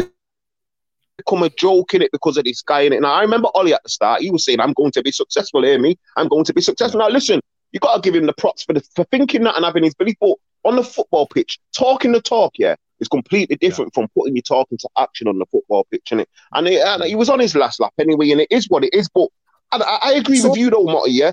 [1.17, 3.01] become a joke in it because of this guy in it.
[3.01, 4.21] Now I remember Ole at the start.
[4.21, 5.97] He was saying, "I'm going to be successful." Hear me?
[6.15, 6.99] I'm going to be successful.
[6.99, 9.65] Now listen, you got to give him the props for the, for thinking that and
[9.65, 10.15] having his belief.
[10.19, 14.01] But on the football pitch, talking the talk, yeah, is completely different yeah.
[14.01, 16.29] from putting your talk into action on the football pitch, and it.
[16.53, 18.93] And, it, and he was on his last lap anyway, and it is what it
[18.93, 19.09] is.
[19.09, 19.29] But
[19.71, 21.09] I, I agree so, with you though, Motti.
[21.09, 21.31] Yeah,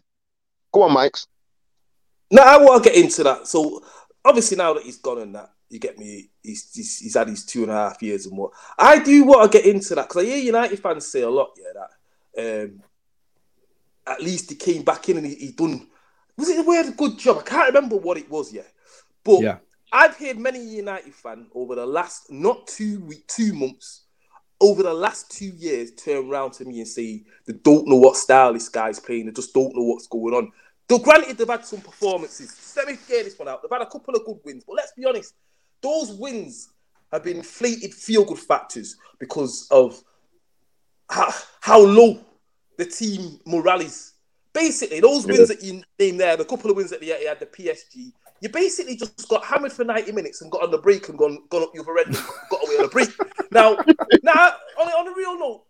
[0.72, 1.26] go on, Mykez.
[2.30, 3.46] No, I want to get into that.
[3.46, 3.82] So
[4.24, 6.30] obviously now that he's gone and that, you get me.
[6.42, 8.52] He's, he's, he's had his two and a half years and what.
[8.78, 11.56] I do want to get into that because I hear United fans say a lot.
[11.56, 11.82] Yeah,
[12.36, 12.82] that um,
[14.06, 15.88] at least he came back in and he, he done.
[16.36, 17.38] Was it a weird good job?
[17.38, 18.52] I can't remember what it was.
[18.52, 18.62] Yeah,
[19.22, 19.58] but yeah.
[19.92, 24.04] I've heard many United fan over the last not two week, two months
[24.60, 28.16] over the last two years turn around to me and say they don't know what
[28.16, 30.50] style this guy's playing, they just don't know what's going on.
[30.88, 32.74] Though granted they've had some performances.
[32.76, 33.62] Let me get this one out.
[33.62, 35.34] They've had a couple of good wins, but let's be honest,
[35.84, 36.70] those wins
[37.12, 40.02] have been inflated feel good factors because of
[41.08, 42.18] how, how low
[42.78, 44.14] the team morale is.
[44.52, 47.46] Basically, those wins that you named there, the couple of wins that he had, the
[47.46, 51.18] PSG, you basically just got hammered for 90 minutes and got on the break and
[51.18, 52.16] gone, gone up end and
[52.50, 53.08] got away on the break.
[53.50, 53.76] now,
[54.22, 55.64] now on, on a real note,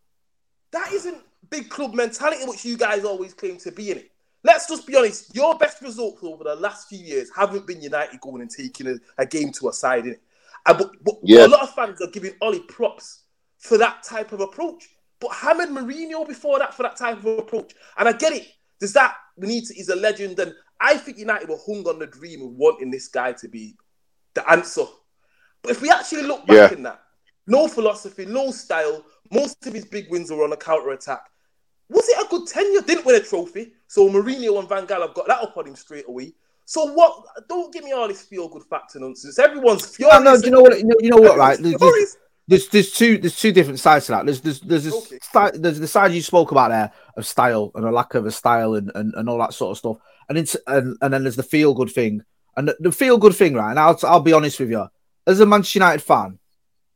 [0.72, 1.18] that isn't
[1.50, 4.10] big club mentality which you guys always claim to be in it.
[4.44, 5.34] Let's just be honest.
[5.34, 8.96] Your best results over the last few years haven't been United going and taking a,
[9.18, 10.22] a game to a side in it.
[10.66, 11.46] Uh, but, but yeah.
[11.46, 13.22] a lot of fans are giving Ole props
[13.58, 14.90] for that type of approach.
[15.18, 17.74] But hammered Mourinho before that for that type of approach.
[17.96, 18.46] And I get it.
[18.80, 20.38] Does that we need to, he's a legend.
[20.38, 23.76] And I think United were hung on the dream of wanting this guy to be
[24.34, 24.84] the answer.
[25.62, 26.76] But if we actually look back yeah.
[26.76, 27.00] in that,
[27.46, 31.30] no philosophy, no style, most of his big wins were on a counter attack.
[31.88, 32.80] Was it a good tenure?
[32.80, 33.72] Didn't win a trophy.
[33.86, 36.32] So Mourinho and Van Gaal have got that up on him straight away.
[36.64, 37.24] So what?
[37.48, 39.38] Don't give me all this feel good factor nonsense.
[39.38, 40.22] Everyone's furious.
[40.22, 40.78] No, you know what?
[40.78, 41.36] You know, what?
[41.36, 41.58] Right?
[41.60, 42.16] There's,
[42.46, 44.24] there's, there's, two there's two different sides to that.
[44.24, 45.18] There's there's there's, this okay.
[45.22, 48.30] sti- there's the side you spoke about there of style and a lack of a
[48.30, 49.98] style and, and, and all that sort of stuff.
[50.28, 52.22] And it's and, and then there's the feel good thing.
[52.56, 53.70] And the, the feel good thing, right?
[53.70, 54.86] And I'll I'll be honest with you,
[55.26, 56.38] as a Manchester United fan,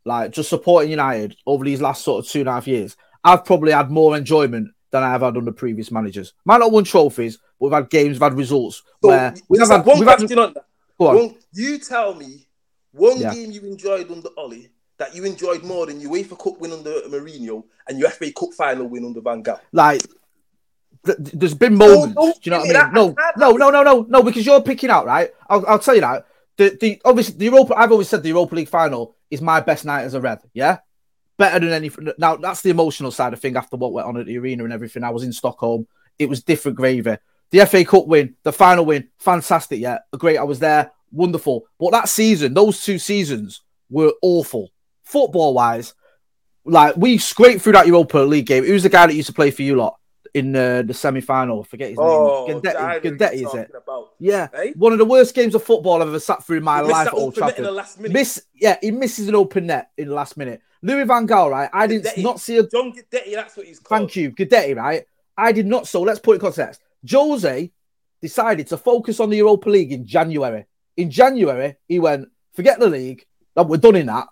[0.05, 3.44] like just supporting United over these last sort of two and a half years, I've
[3.44, 6.33] probably had more enjoyment than I have had under previous managers.
[6.44, 9.85] Might not won trophies, but we've had games, we've had results so where we've had,
[9.85, 10.38] one we've question had...
[10.38, 10.64] on that.
[10.98, 11.16] Go on.
[11.16, 12.46] One, you tell me
[12.92, 13.33] one yeah.
[13.33, 16.90] game you enjoyed under Ole that you enjoyed more than your UEFA Cup win under
[17.03, 19.61] Mourinho and your FA Cup final win under Van Gaal.
[19.72, 20.03] Like
[21.07, 22.16] th- there's been moments.
[22.16, 23.14] No, do you know what I mean?
[23.16, 25.31] That, no, no, no, no, no, no, because you're picking out, right?
[25.48, 26.27] I'll, I'll tell you that.
[26.57, 27.74] The, the obviously the Europa.
[27.77, 30.40] I've always said the Europa League final is my best night as a Red.
[30.53, 30.79] Yeah,
[31.38, 32.11] better than anything.
[32.18, 33.57] Now that's the emotional side of thing.
[33.57, 35.87] After what went on at the arena and everything, I was in Stockholm.
[36.18, 37.16] It was different gravy.
[37.51, 39.81] The FA Cup win, the final win, fantastic.
[39.81, 40.37] Yeah, great.
[40.37, 41.64] I was there, wonderful.
[41.79, 44.70] But that season, those two seasons were awful
[45.05, 45.94] football wise.
[46.64, 48.64] Like we scraped through that Europa League game.
[48.64, 49.98] Who's the guy that used to play for you lot
[50.38, 51.64] in uh, the semi final?
[51.64, 52.61] Forget his oh, name.
[52.61, 53.70] Guidetti, Guidetti is it?
[53.74, 54.12] About.
[54.18, 54.72] Yeah, eh?
[54.77, 57.09] one of the worst games of football I've ever sat through in my life.
[57.09, 57.66] At Old Trafford.
[57.98, 60.62] Miss, yeah, he misses an open net in the last minute.
[60.83, 61.70] Louis Van Gaal, right?
[61.72, 63.35] I did not see a John Guidetti.
[63.35, 64.01] That's what he's called.
[64.01, 65.05] Thank you, Guidetti, right?
[65.37, 65.87] I did not.
[65.87, 66.81] So let's put it in context.
[67.09, 67.72] Jose
[68.20, 70.66] decided to focus on the Europa League in January.
[70.96, 73.24] In January, he went, forget the league.
[73.55, 74.29] That We're done in that.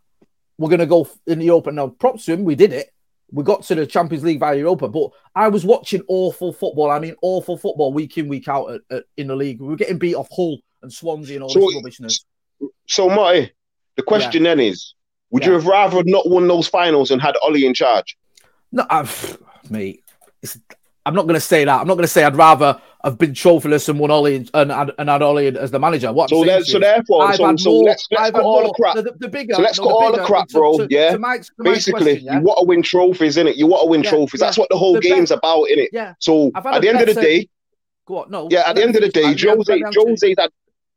[0.59, 1.75] We're going to go in the Open.
[1.75, 2.45] Now, props to him.
[2.45, 2.93] We did it.
[3.33, 4.89] We got to the Champions League via Europa.
[4.89, 6.91] But I was watching awful football.
[6.91, 9.61] I mean, awful football week in, week out at, at, in the league.
[9.61, 12.25] We were getting beat off Hull and Swansea and all so, this rubbishness.
[12.87, 13.53] So, Marty,
[13.97, 14.51] the question yeah.
[14.51, 14.95] then is
[15.31, 15.51] would yeah.
[15.51, 18.17] you have rather not won those finals and had Ole in charge?
[18.73, 19.39] No, I've,
[19.71, 20.03] mate.
[21.05, 21.81] I'm not going to say that.
[21.81, 24.93] I'm not going to say I'd rather have been trophyless and won Ole and, and,
[24.99, 26.13] and had Ole as the manager.
[26.13, 28.97] What so, there, so therefore, so, so more, let's, let's cut all the crap.
[28.97, 30.79] The, the bigger, so let's no, cut all the crap, bro.
[30.79, 31.13] To, yeah.
[31.13, 32.39] To Mike's, to Basically, question, yeah?
[32.39, 33.57] you want to win trophies, in it.
[33.57, 34.41] You want to win yeah, trophies.
[34.41, 34.47] Yeah.
[34.49, 35.91] That's what the whole the game's best, about, in it.
[35.93, 36.15] Yeah.
[36.19, 37.49] So at the end of the uh, day,
[38.07, 38.31] go on.
[38.31, 38.49] No.
[38.51, 38.65] Yeah.
[38.67, 40.51] At the end of the day, Jose, Jose's had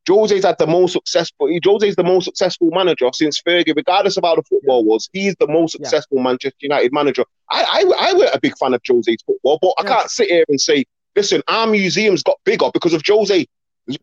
[0.07, 1.47] Jose's had the most successful.
[1.63, 5.07] Jose's the most successful manager since Fergie, regardless of how the football was.
[5.13, 6.23] He's the most successful yeah.
[6.23, 7.23] Manchester United manager.
[7.51, 9.83] I, I, I weren't a big fan of Jose's football, but yeah.
[9.83, 13.45] I can't sit here and say, listen, our museum's got bigger because of Jose.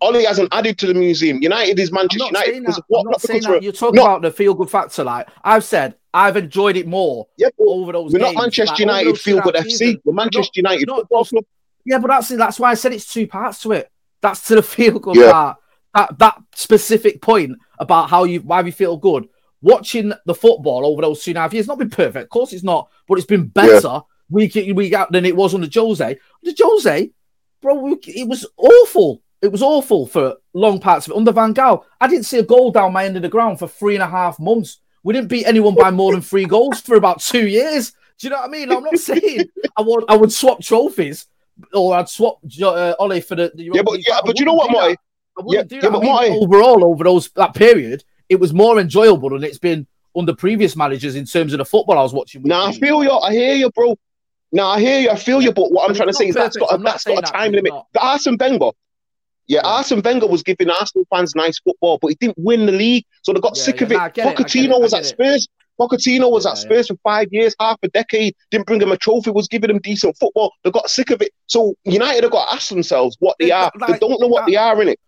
[0.00, 1.40] Ole hasn't added to the museum.
[1.40, 2.60] United is Manchester United.
[2.60, 3.62] Because what, not saying that.
[3.62, 5.04] You're talking not, about the feel good factor.
[5.04, 8.12] Like I've said, I've enjoyed it more yeah, over those.
[8.12, 8.34] We're games.
[8.34, 10.00] not Manchester like, United feel good FC.
[10.04, 11.44] We're Manchester not, United not, football club.
[11.84, 13.88] Yeah, but that's that's why I said it's two parts to it.
[14.22, 15.30] That's to the feel good yeah.
[15.30, 15.58] part
[15.96, 19.28] that, that specific point about how you why you feel good.
[19.62, 22.52] Watching the football over those two and a half years, not been perfect, of course
[22.52, 24.00] it's not, but it's been better yeah.
[24.28, 26.04] Week in week out than it was under Jose.
[26.04, 27.10] Under Jose,
[27.62, 29.22] bro, it was awful.
[29.42, 31.16] It was awful for long parts of it.
[31.16, 33.68] Under Van Gaal, I didn't see a goal down my end of the ground for
[33.68, 34.80] three and a half months.
[35.04, 37.92] We didn't beat anyone by more than three goals for about two years.
[38.18, 38.72] Do you know what I mean?
[38.72, 41.26] I'm not saying I would I would swap trophies
[41.72, 44.70] or I'd swap uh, Ole for the, the yeah, but yeah, but you know what?
[44.70, 44.96] I
[45.42, 45.92] wouldn't yeah, do that.
[45.92, 49.86] Yeah, I mean, overall, over those that period, it was more enjoyable than it's been
[50.16, 52.42] under previous managers in terms of the football I was watching.
[52.42, 53.10] Now I feel you.
[53.10, 53.98] I hear you, bro.
[54.56, 55.10] Now I hear you.
[55.10, 55.52] I feel you.
[55.52, 57.72] But what I'm trying to say is that's got a, that's got a time limit.
[57.92, 58.70] The Arsene Wenger.
[59.48, 62.72] Yeah, yeah, Arsene Wenger was giving Arsenal fans nice football, but he didn't win the
[62.72, 63.94] league, so they got yeah, sick yeah, of it.
[63.94, 65.46] Nah, Pochettino it, was at Spurs.
[65.78, 68.34] Pochettino was at Spurs for five years, half a decade.
[68.50, 69.30] Didn't bring him a trophy.
[69.30, 70.52] Was giving them decent football.
[70.64, 71.32] They got sick of it.
[71.46, 73.70] So United have got to ask themselves what they are.
[73.78, 74.98] Like, they don't know what that, they are in it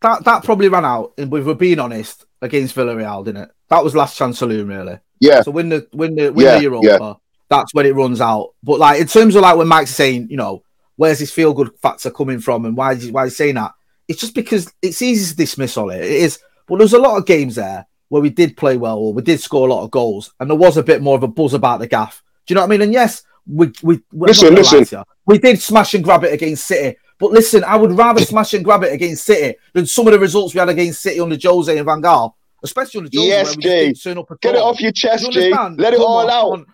[0.00, 1.12] that that probably ran out.
[1.16, 3.50] If we're being honest, against Villarreal, didn't it?
[3.68, 4.98] That was last chance saloon, really.
[5.20, 5.42] Yeah.
[5.42, 7.18] So win the win the win the Europa.
[7.50, 8.54] That's when it runs out.
[8.62, 10.62] But like in terms of like when Mike's saying, you know,
[10.96, 13.56] where's this feel good factor coming from, and why is he, why is he saying
[13.56, 13.72] that?
[14.08, 16.00] It's just because it's easy to dismiss all it.
[16.02, 19.12] It is, but there's a lot of games there where we did play well, or
[19.12, 21.28] we did score a lot of goals, and there was a bit more of a
[21.28, 22.22] buzz about the gaff.
[22.46, 22.82] Do you know what I mean?
[22.82, 25.04] And yes, we we listen, listen.
[25.26, 28.64] We did smash and grab it against City, but listen, I would rather smash and
[28.64, 31.76] grab it against City than some of the results we had against City under Jose
[31.76, 33.28] and Van Gaal, especially under Jose.
[33.28, 33.92] Yes, Jay.
[33.92, 35.50] Get it off your chest, Jay.
[35.50, 36.66] Let it Come all on, out.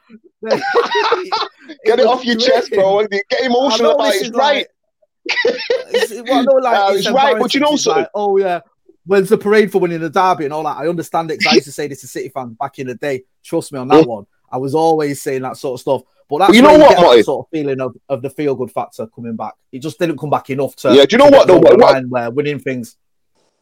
[1.85, 3.07] Get it off your chest, bro.
[3.07, 4.27] Get emotional about it.
[4.27, 4.67] It's right.
[5.27, 8.61] it's, well, no, like, uh, it's, it's right, but you know, so like, oh yeah,
[9.07, 10.77] when's the parade for winning the derby and all that?
[10.77, 12.95] I understand it because I used to say this to City fans back in the
[12.95, 13.25] day.
[13.43, 14.27] Trust me on that one.
[14.51, 16.03] I was always saying that sort of stuff.
[16.29, 17.23] But that's you know what, Marty?
[17.23, 19.55] sort of feeling of, of the feel good factor coming back.
[19.71, 21.05] It just didn't come back enough to yeah.
[21.05, 21.59] Do you know what though?
[21.59, 22.97] What, what, where winning things.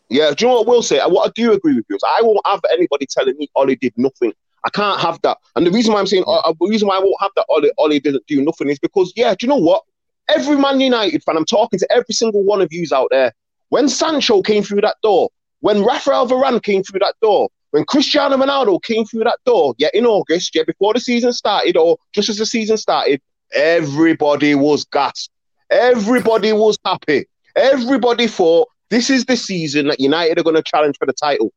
[0.08, 1.00] Yeah, do you know what we'll say?
[1.00, 3.92] What I do agree with you is I won't have anybody telling me Ole did
[3.96, 4.32] nothing.
[4.64, 5.38] I can't have that.
[5.56, 7.70] And the reason why I'm saying uh, the reason why I won't have that Ole
[7.78, 9.82] Ole didn't do nothing is because yeah, do you know what?
[10.28, 13.32] Every Man United fan, I'm talking to every single one of yous out there.
[13.68, 15.28] When Sancho came through that door,
[15.60, 19.88] when Rafael Varane came through that door, when Cristiano Ronaldo came through that door, yeah,
[19.92, 23.20] in August, yeah, before the season started or just as the season started,
[23.52, 25.30] everybody was gassed.
[25.70, 27.26] Everybody was happy.
[27.56, 31.52] Everybody thought this is the season that United are going to challenge for the title.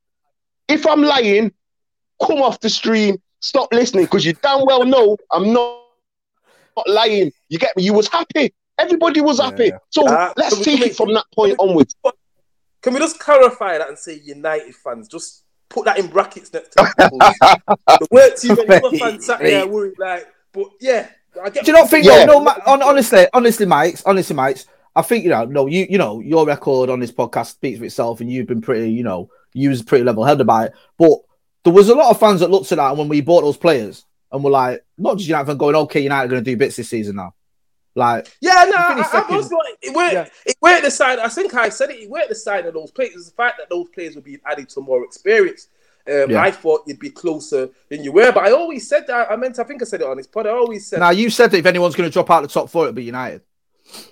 [0.67, 1.51] If I'm lying,
[2.25, 5.83] come off the stream, stop listening, because you damn well know I'm not,
[6.75, 7.31] not lying.
[7.49, 7.83] You get me?
[7.83, 8.53] You was happy.
[8.77, 9.67] Everybody was happy.
[9.67, 9.77] Yeah.
[9.89, 11.95] So uh, let's take it from that point onwards.
[12.81, 15.07] Can we just clarify that and say United fans?
[15.07, 19.67] Just put that in brackets next to the work too many other fans sat there
[19.67, 21.09] worried like, but yeah.
[21.41, 22.05] I get Do you not think?
[22.05, 22.25] Yeah.
[22.25, 24.59] No, no, honestly, honestly, Mike, honestly, Mike,
[24.95, 27.85] I think you know, no, you you know, your record on this podcast speaks for
[27.85, 30.73] itself, and you've been pretty, you know, you was pretty level headed about it.
[30.97, 31.19] But
[31.67, 34.05] there was a lot of fans that looked at that when we bought those players
[34.31, 36.87] and were like, not just United going, okay, United are going to do bits this
[36.87, 37.35] season now.
[37.93, 40.29] Like, yeah, no, I, I was like, it weren't, yeah.
[40.45, 41.19] it weren't the side.
[41.19, 41.97] I think I said it.
[41.99, 43.15] It weren't the side of those players.
[43.15, 45.67] It's the fact that those players would be added to more experience.
[46.07, 46.41] Um, yeah.
[46.41, 49.29] I thought you'd be closer than you were, but I always said that.
[49.29, 50.47] I meant, I think I said it on this pod.
[50.47, 50.99] I always said.
[50.99, 52.93] Now you said that if anyone's going to drop out of the top four, it'll
[52.93, 53.41] be United.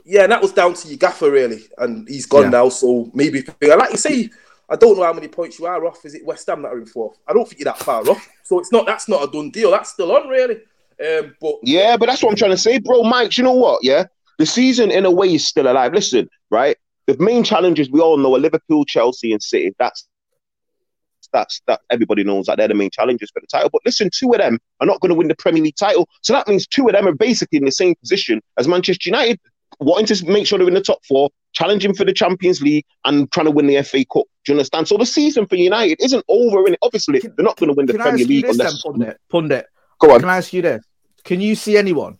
[0.03, 2.49] Yeah, and that was down to your gaffer really, and he's gone yeah.
[2.49, 2.69] now.
[2.69, 4.29] So maybe, like you say,
[4.69, 6.03] I don't know how many points you are off.
[6.05, 7.17] Is it West Ham that are in fourth?
[7.27, 8.27] I don't think you're that far off.
[8.43, 8.85] So it's not.
[8.85, 9.71] That's not a done deal.
[9.71, 10.55] That's still on really.
[11.03, 13.03] Um, but yeah, but that's what I'm trying to say, bro.
[13.03, 13.83] Mike, you know what?
[13.83, 14.05] Yeah,
[14.39, 15.93] the season, in a way, is still alive.
[15.93, 16.77] Listen, right?
[17.07, 19.75] The main challenges we all know are Liverpool, Chelsea, and City.
[19.77, 20.07] That's
[21.33, 23.69] that's that everybody knows that they're the main challenges for the title.
[23.71, 26.07] But listen, two of them are not going to win the Premier League title.
[26.21, 29.39] So that means two of them are basically in the same position as Manchester United,
[29.79, 33.31] wanting to make sure they're in the top four, challenging for the Champions League, and
[33.31, 34.25] trying to win the FA Cup.
[34.45, 34.87] Do you understand?
[34.87, 36.67] So the season for United isn't over.
[36.67, 38.83] In Obviously, they're not going to win the Premier League unless.
[38.83, 39.65] Then, Pundit, Pundit,
[39.99, 40.19] Go on.
[40.19, 40.85] Can I ask you this?
[41.23, 42.17] Can you see anyone?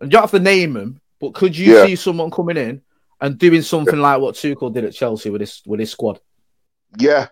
[0.00, 1.86] And you don't have to name them, but could you yeah.
[1.86, 2.82] see someone coming in
[3.20, 4.02] and doing something yeah.
[4.02, 6.20] like what Tuchel did at Chelsea with his with his squad?
[6.98, 7.28] Yeah,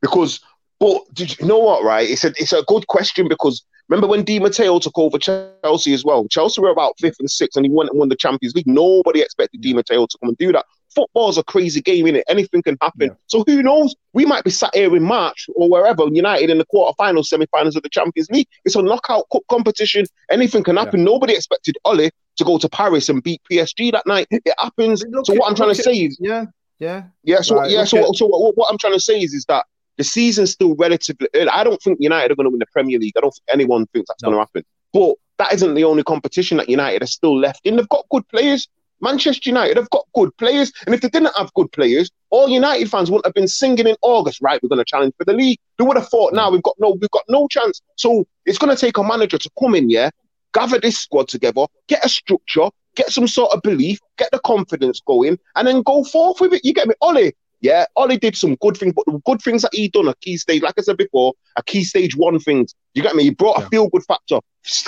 [0.00, 0.40] because
[0.80, 1.84] but did you know what?
[1.84, 5.92] Right, it's a it's a good question because remember when Di Matteo took over Chelsea
[5.92, 6.26] as well.
[6.28, 8.66] Chelsea were about fifth and sixth, and he went and won the Champions League.
[8.66, 10.66] Nobody expected Di Matteo to come and do that.
[10.94, 12.24] Football's a crazy game, in it.
[12.28, 13.08] Anything can happen.
[13.08, 13.14] Yeah.
[13.26, 13.94] So who knows?
[14.12, 17.82] We might be sat here in March or wherever, United in the quarterfinals, semi-finals of
[17.82, 18.46] the Champions League.
[18.64, 20.06] It's a knockout cup competition.
[20.30, 21.00] Anything can happen.
[21.00, 21.06] Yeah.
[21.06, 24.26] Nobody expected Ole to go to Paris and beat PSG that night.
[24.30, 25.04] It happens.
[25.08, 26.46] Look so what I'm trying to say is, yeah,
[26.78, 27.40] yeah, yeah.
[27.40, 29.66] So right, yeah, so so what, what, I'm trying to say is, is that
[29.96, 31.48] the season's still relatively early.
[31.48, 33.14] I don't think United are going to win the Premier League.
[33.16, 34.30] I don't think anyone thinks that's no.
[34.30, 34.64] going to happen.
[34.92, 37.76] But that isn't the only competition that United are still left in.
[37.76, 38.68] They've got good players.
[39.00, 40.72] Manchester United have got good players.
[40.86, 43.96] And if they didn't have good players, all United fans wouldn't have been singing in
[44.02, 44.62] August, right?
[44.62, 45.58] We're going to challenge for the league.
[45.78, 47.80] They would have thought, now we've got no, we've got no chance.
[47.96, 50.10] So it's going to take a manager to come in, yeah,
[50.52, 55.00] gather this squad together, get a structure, get some sort of belief, get the confidence
[55.00, 56.64] going, and then go forth with it.
[56.64, 56.94] You get me?
[57.00, 57.32] Ole,
[57.64, 60.36] yeah, Ole did some good things, but the good things that he done a key
[60.36, 62.74] stage, like I said before, a key stage one things.
[62.92, 63.22] You get me?
[63.22, 63.64] He brought yeah.
[63.64, 64.40] a feel good factor.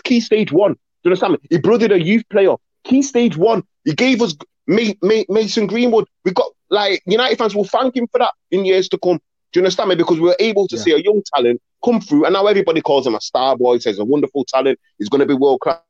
[0.05, 0.75] Key stage one.
[0.75, 1.39] Do you understand me?
[1.49, 2.55] He brothered a youth player.
[2.85, 3.63] Key stage one.
[3.85, 4.37] He gave us
[4.67, 6.07] Mason Greenwood.
[6.27, 9.21] We got like United fans will thank him for that in years to come.
[9.53, 9.95] Do you understand me?
[9.95, 10.83] Because we were able to yeah.
[10.83, 13.79] see a young talent come through, and now everybody calls him a star boy.
[13.79, 14.79] Says a wonderful talent.
[14.99, 15.81] He's going to be world class.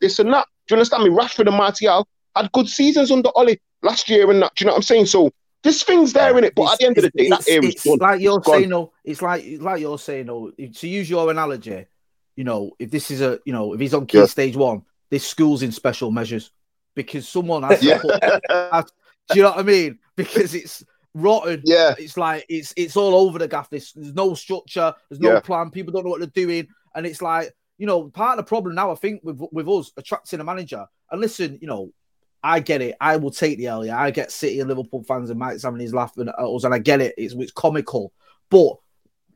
[0.00, 0.46] This and that.
[0.68, 1.10] Do you understand me?
[1.10, 4.54] Rashford and Martial had good seasons under Ole last year and that.
[4.54, 5.06] Do you know what I'm saying?
[5.06, 7.44] So there's things there in it, but it's, at the end of the day, that
[7.46, 8.58] it's like you're gone.
[8.58, 8.68] saying.
[8.68, 10.26] No, it's like like you're saying.
[10.26, 11.86] No, to use your analogy,
[12.36, 14.26] you know, if this is a, you know, if he's on key yeah.
[14.26, 16.50] stage one, this school's in special measures
[16.94, 17.82] because someone has.
[17.82, 17.98] yeah.
[17.98, 18.84] Put, has,
[19.28, 19.98] do you know what I mean?
[20.14, 21.62] Because it's rotten.
[21.64, 23.70] Yeah, it's like it's it's all over the gaff.
[23.70, 24.94] There's, there's no structure.
[25.08, 25.40] There's no yeah.
[25.40, 25.70] plan.
[25.70, 28.74] People don't know what they're doing, and it's like you know part of the problem
[28.74, 28.92] now.
[28.92, 30.86] I think with with us attracting a manager.
[31.10, 31.92] And listen, you know,
[32.46, 32.94] I get it.
[33.00, 33.84] I will take the L.
[33.84, 36.72] Yeah, I get City and Liverpool fans and Mike's having his laughing at us, and
[36.72, 37.12] I get it.
[37.18, 38.12] It's it's comical,
[38.50, 38.76] but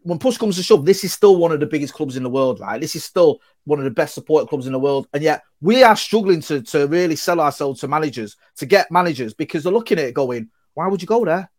[0.03, 2.31] when push comes to shove, this is still one of the biggest clubs in the
[2.31, 2.81] world, right?
[2.81, 5.83] This is still one of the best supported clubs in the world, and yet we
[5.83, 9.99] are struggling to to really sell ourselves to managers to get managers because they're looking
[9.99, 11.51] at it going, why would you go there?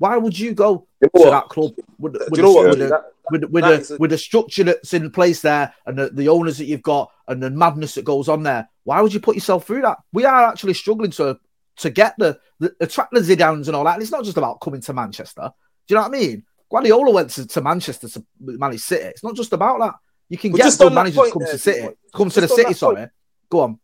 [0.00, 3.44] Why would you go you know to that club with, with, the, with, the, with,
[3.44, 6.82] with, the, with the structure that's in place there and the, the owners that you've
[6.82, 8.66] got and the madness that goes on there?
[8.84, 9.98] Why would you put yourself through that?
[10.14, 11.38] We are actually struggling to
[11.76, 13.94] to get the, the attract the Zidanes and all that.
[13.94, 15.52] And it's not just about coming to Manchester.
[15.86, 16.44] Do you know what I mean?
[16.70, 19.04] Guardiola went to, to Manchester to manage City.
[19.04, 19.94] It's not just about that.
[20.30, 22.72] You can get good managers to come there, to City, come to the City.
[22.72, 23.06] Sorry,
[23.50, 23.78] go on.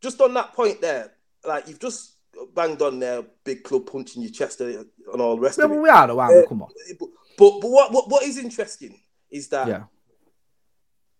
[0.00, 1.12] Just on that point there,
[1.44, 2.16] like you've just
[2.54, 4.86] banged on there, big club punching your chest and
[5.18, 5.80] all the rest yeah, of it.
[5.80, 6.36] We are the one.
[6.36, 6.68] Uh, come on.
[6.98, 8.98] But, but, but what, what what is interesting
[9.30, 9.84] is that yeah.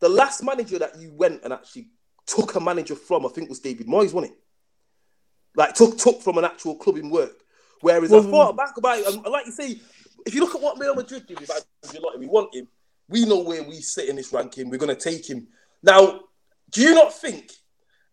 [0.00, 1.88] the last manager that you went and actually
[2.26, 4.38] took a manager from, I think was David Moyes, wasn't it?
[5.56, 7.32] Like took took from an actual club in work.
[7.80, 9.80] Whereas well, I thought back about it, and like you say,
[10.26, 11.50] if you look at what Real Madrid did with
[11.84, 12.68] Ancelotti, we want him.
[13.08, 14.70] We know where we sit in this ranking.
[14.70, 15.48] We're going to take him.
[15.82, 16.20] Now,
[16.70, 17.50] do you not think?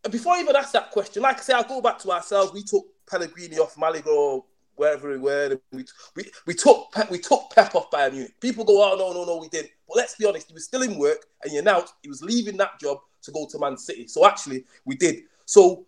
[0.03, 2.53] And before I even ask that question, like I say, I'll go back to ourselves.
[2.53, 4.43] We took Pellegrini off Malaga or
[4.75, 5.59] wherever we were.
[5.71, 8.39] We, we, we took Pep, we took Pep off Bayern Munich.
[8.39, 9.71] People go, oh no, no, no, we didn't.
[9.87, 12.57] But let's be honest, he was still in work, and you announced he was leaving
[12.57, 14.07] that job to go to Man City.
[14.07, 15.23] So actually, we did.
[15.45, 15.85] So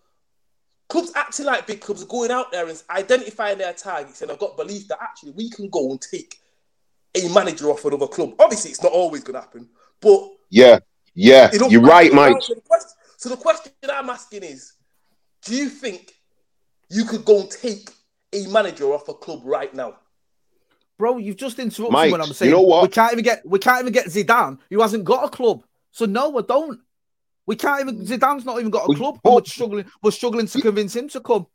[0.88, 4.40] clubs acting like big clubs are going out there and identifying their targets, and I've
[4.40, 6.40] got belief that actually we can go and take
[7.16, 8.34] a manager off another club.
[8.40, 9.70] Obviously, it's not always going to happen,
[10.02, 10.80] but yeah,
[11.14, 12.42] yeah, you're right, Mike.
[12.42, 14.74] So the, question, so the question I'm asking is,
[15.44, 16.19] do you think
[16.90, 17.90] you could go and take
[18.34, 19.96] a manager off a club right now?
[20.98, 22.84] Bro, you've just interrupted Mike, when I'm saying you know what?
[22.84, 25.64] we can't even get we can't even get Zidane, who hasn't got a club.
[25.92, 26.80] So no, I don't.
[27.46, 29.20] We can't even Zidane's not even got a club.
[29.24, 29.86] But, we're struggling.
[30.04, 31.48] We're struggling to convince him to come.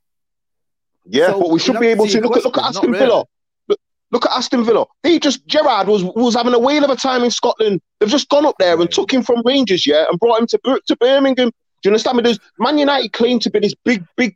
[1.06, 3.24] Yeah, so but we should be able to look at look at Aston Villa.
[3.68, 4.86] Look, look, at Aston Villa.
[5.02, 7.82] They just Gerrard was was having a whale of a time in Scotland.
[8.00, 10.80] They've just gone up there and took him from Rangers, yeah, and brought him to
[10.86, 11.50] to Birmingham.
[11.50, 12.22] Do you understand me?
[12.22, 14.34] There's Man United claim to be this big big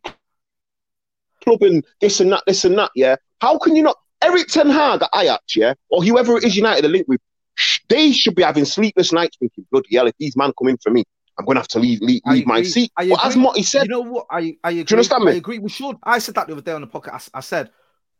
[1.48, 3.16] club and this and that, this and that, yeah.
[3.40, 3.96] How can you not?
[4.22, 7.20] Erik Ten Hag at Ajax, yeah, or whoever it is United are linked with,
[7.88, 10.90] they should be having sleepless nights thinking, bloody hell, if these man come in for
[10.90, 11.04] me,
[11.38, 12.90] I'm going to have to leave leave, leave my seat.
[12.96, 14.26] But as Motty said, you know what?
[14.28, 14.84] I, I agree.
[14.84, 15.32] Do you understand me?
[15.32, 15.60] I agree.
[15.60, 15.96] We should.
[16.02, 17.30] I said that the other day on the podcast.
[17.32, 17.70] I, I said,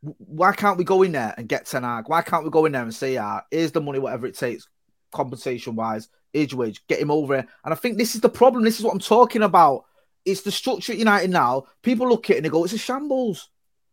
[0.00, 2.04] why can't we go in there and get Ten Hag?
[2.06, 4.68] Why can't we go in there and say, ah, here's the money, whatever it takes,
[5.10, 7.48] compensation wise, age wage, get him over here.
[7.64, 8.62] And I think this is the problem.
[8.62, 9.86] This is what I'm talking about.
[10.24, 11.64] It's the structure at United now.
[11.82, 13.48] People look at it and they go, it's a shambles.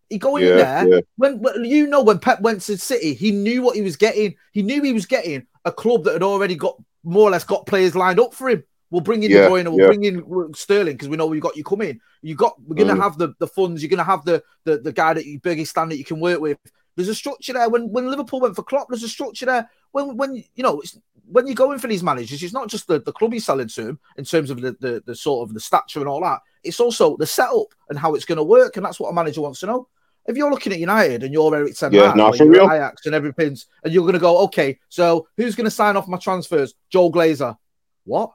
[0.09, 0.99] He go in there yeah.
[1.15, 4.35] when, when you know when Pep went to City, he knew what he was getting.
[4.51, 7.65] He knew he was getting a club that had already got more or less got
[7.65, 8.63] players lined up for him.
[8.91, 9.87] We'll bring in yeah, De Bruyne, we'll yeah.
[9.87, 11.99] bring in Sterling because we know we've got you coming.
[12.21, 13.01] You got we're gonna mm.
[13.01, 15.91] have the, the funds, you're gonna have the, the the guy that you biggest stand
[15.91, 16.59] that you can work with.
[16.95, 17.67] There's a structure there.
[17.67, 19.69] When when Liverpool went for Klopp, there's a structure there.
[19.95, 20.81] When when you know
[21.25, 23.87] when you're going for these managers, it's not just the, the club you're selling to
[23.87, 26.41] him in terms of the, the, the sort of the stature and all that.
[26.65, 29.39] It's also the setup and how it's going to work, and that's what a manager
[29.39, 29.87] wants to know.
[30.27, 32.69] If you're looking at United and you're Erik Ten yeah, no, for real.
[32.69, 36.09] Ajax and everything's, and you're going to go, okay, so who's going to sign off
[36.09, 36.73] my transfers?
[36.89, 37.55] Joel Glazer.
[38.03, 38.33] What?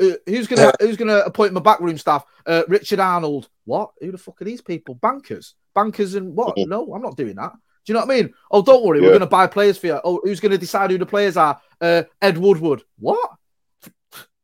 [0.00, 2.24] Uh, who's gonna Who's gonna appoint my backroom staff?
[2.46, 3.48] Uh, Richard Arnold.
[3.64, 3.90] What?
[4.00, 4.94] Who the fuck are these people?
[4.94, 6.56] Bankers, bankers, and what?
[6.56, 6.70] Mm-hmm.
[6.70, 7.52] No, I'm not doing that.
[7.84, 8.34] Do you know what I mean?
[8.50, 9.06] Oh, don't worry, yeah.
[9.06, 10.00] we're gonna buy players for you.
[10.04, 11.60] Oh, who's gonna decide who the players are?
[11.80, 12.82] Uh, Ed Woodward.
[12.98, 13.30] What?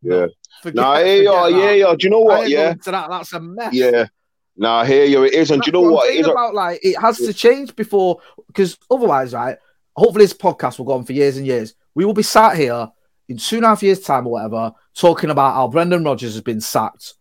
[0.02, 0.26] Yeah.
[0.62, 1.22] Forget, nah, you.
[1.22, 1.94] Yeah, yeah.
[1.94, 2.48] Do you know what?
[2.48, 2.74] Yeah.
[2.74, 3.74] To that, that's a mess.
[3.74, 4.06] Yeah.
[4.56, 6.08] Nah, here you it is, and do you know what?
[6.08, 9.58] It is about like it has to change before, because otherwise, right?
[9.94, 11.74] Hopefully, this podcast will go on for years and years.
[11.94, 12.88] We will be sat here
[13.28, 16.42] in two and a half years' time or whatever, talking about how Brendan Rodgers has
[16.42, 17.14] been sacked.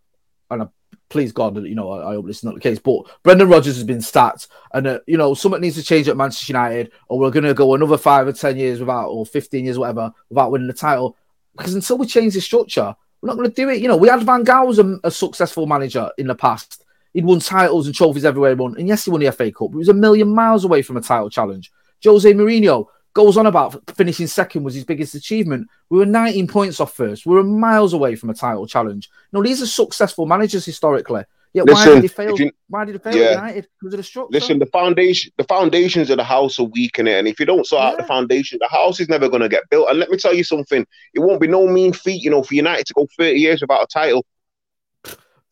[0.50, 0.70] And
[1.10, 3.76] please God, you know, I, I, hope this is not the case, but Brendan Rodgers
[3.76, 4.48] has been sacked.
[4.74, 7.54] And, uh, you know, something needs to change at Manchester United, or we're going to
[7.54, 11.16] go another five or 10 years without, or 15 years, whatever, without winning the title.
[11.56, 13.82] Because until we change the structure, we're not going to do it.
[13.82, 16.84] You know, we had Van Gaal as a, a successful manager in the past.
[17.14, 18.76] He'd won titles and trophies everywhere he won.
[18.78, 20.98] And yes, he won the FA Cup, but he was a million miles away from
[20.98, 21.72] a title challenge.
[22.04, 25.68] Jose Mourinho, goes on about finishing second was his biggest achievement.
[25.90, 27.26] We were 19 points off first.
[27.26, 29.10] We were miles away from a title challenge.
[29.32, 31.24] No, these are successful managers historically.
[31.54, 32.38] Yeah, why did he fail?
[32.38, 33.30] You, why did he fail yeah.
[33.32, 33.70] United?
[33.80, 34.34] Because of the structure.
[34.34, 37.46] Listen, the foundation, the foundations of the house are weak in it, and if you
[37.46, 37.90] don't sort yeah.
[37.92, 39.90] out the foundation, the house is never going to get built.
[39.90, 42.56] And let me tell you something: it won't be no mean feat, you know, for
[42.56, 44.26] United to go 30 years without a title.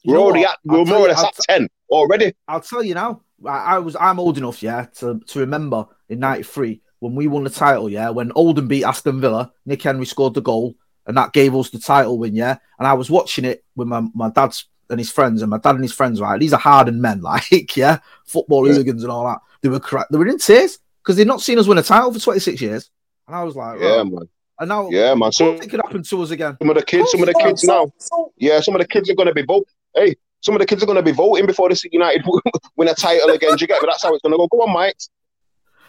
[0.02, 2.34] You we're already at, we're more or less at 10 already.
[2.50, 6.20] I'll tell you now, I, I was I'm old enough, yeah, to, to remember in
[6.20, 10.36] '93 when we won the title, yeah, when Oldham beat Aston Villa, Nick Henry scored
[10.36, 10.74] the goal,
[11.06, 12.56] and that gave us the title win, yeah.
[12.80, 15.76] And I was watching it with my, my dad's and his friends, and my dad
[15.76, 16.40] and his friends, right?
[16.40, 18.72] These are hardened men, like, yeah, football yeah.
[18.72, 19.40] hooligans and all that.
[19.62, 22.14] They were cra- they were in tears because they'd not seen us win a title
[22.14, 22.90] for 26 years.
[23.28, 24.30] And I was like, yeah, man.
[24.60, 25.34] And now, yeah, man.
[25.34, 26.56] So it could happen to us again.
[26.62, 27.92] Some of the kids, some of the kids now,
[28.38, 29.66] yeah, some of the kids are going to be voting.
[29.94, 32.24] Hey, some of the kids are going to be voting before the City United
[32.78, 33.58] win a title again.
[33.58, 33.90] Do you get me?
[33.90, 34.48] That's how it's going to go.
[34.48, 34.96] Go on, Mike.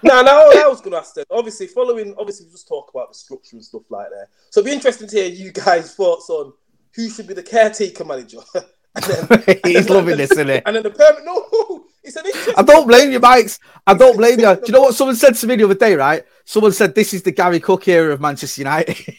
[0.04, 1.26] No, no, I was going to ask that.
[1.30, 4.28] Obviously, following, obviously, we just talk about the structure and stuff like that.
[4.50, 6.52] So it'd be interesting to hear you guys' thoughts on
[6.94, 8.38] who should be the caretaker manager.
[8.54, 10.60] then, He's loving this, isn't he?
[10.64, 11.24] And then the permanent.
[11.24, 12.54] No, it's an interesting.
[12.56, 13.58] I don't blame you, Mykez.
[13.86, 14.54] I don't blame you.
[14.54, 15.94] Do you know what someone said to me the other day?
[15.94, 16.24] Right?
[16.44, 19.16] Someone said this is the Garry Cook era of Manchester United.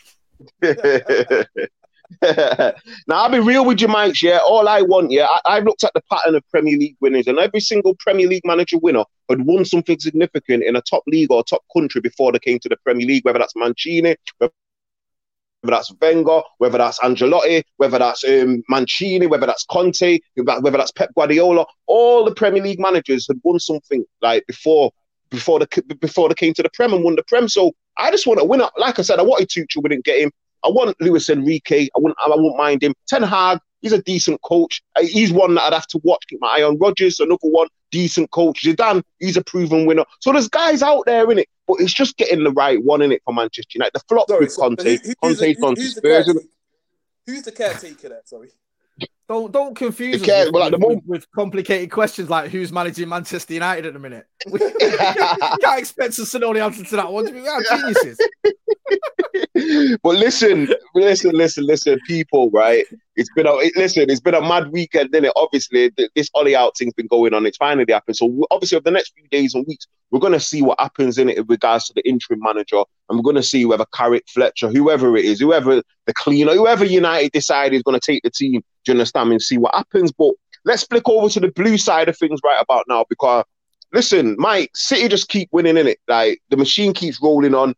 [2.22, 2.74] now
[3.10, 4.22] I'll be real with you, Mike.
[4.22, 7.28] Yeah, all I want, yeah, I, have looked at the pattern of Premier League winners,
[7.28, 11.32] and every single Premier League manager winner had won something significant in a top league
[11.32, 13.26] or top country before they came to the Premier League.
[13.26, 14.52] Whether that's Mancini, whether
[15.78, 21.10] that's Wenger, whether that's Ancelotti, whether that's um, Mancini, whether that's Conte, whether that's Pep
[21.16, 24.92] Guardiola, all the Premier League managers had won something like before
[25.32, 27.50] before the before they came to the Prem and won the Prem.
[27.50, 28.62] So I just want to win.
[28.78, 30.32] Like I said, I wanted Tuchel, we didn't get him.
[30.66, 31.88] I want Luis Enrique.
[31.96, 32.18] I wouldn't.
[32.20, 32.94] I wouldn't mind him.
[33.08, 33.60] Ten Hag.
[33.82, 34.82] He's a decent coach.
[34.96, 36.24] Uh, he's one that I'd have to watch.
[36.28, 36.80] Keep my eye on.
[36.80, 38.64] Rodgers, another one, decent coach.
[38.64, 40.06] Zidane, he's a proven winner.
[40.22, 43.12] So there's guys out there in it, but it's just getting the right one in
[43.12, 43.92] it for Manchester United.
[43.94, 44.98] The flop Sorry, with so Conte.
[45.04, 46.40] Who, Conte's gone to Spurs.
[47.28, 48.22] Who's the caretaker there?
[48.26, 48.50] Sorry.
[49.28, 53.88] Don't don't confuse us with, like with, with, complicated questions like who's managing Manchester United
[53.88, 54.28] at the minute.
[54.46, 57.34] you can't expect us to know the answer to that one.
[57.34, 58.20] We are geniuses.
[60.04, 62.86] but listen, listen, listen, listen, people, right?
[63.16, 64.10] It's been a listen.
[64.10, 65.32] It's been a mad weekend, then it?
[65.36, 67.46] Obviously, this Ole out thing's been going on.
[67.46, 68.18] It's finally happened.
[68.18, 71.30] So obviously, over the next few days and weeks, we're gonna see what happens in
[71.30, 75.16] it in regards to the interim manager, and we're gonna see whether Carrick, Fletcher, whoever
[75.16, 78.62] it is, whoever the cleaner, whoever United decide is gonna take the team.
[78.84, 79.32] Do you understand?
[79.32, 80.12] And see what happens.
[80.12, 80.34] But
[80.66, 83.46] let's flick over to the blue side of things right about now because
[83.94, 86.00] listen, Mike, City just keep winning in it.
[86.08, 87.76] Like the machine keeps rolling on.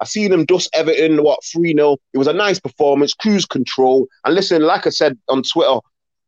[0.00, 1.96] I seen them dust Everton, what, 3 0.
[2.12, 4.06] It was a nice performance, cruise control.
[4.24, 5.78] And listen, like I said on Twitter,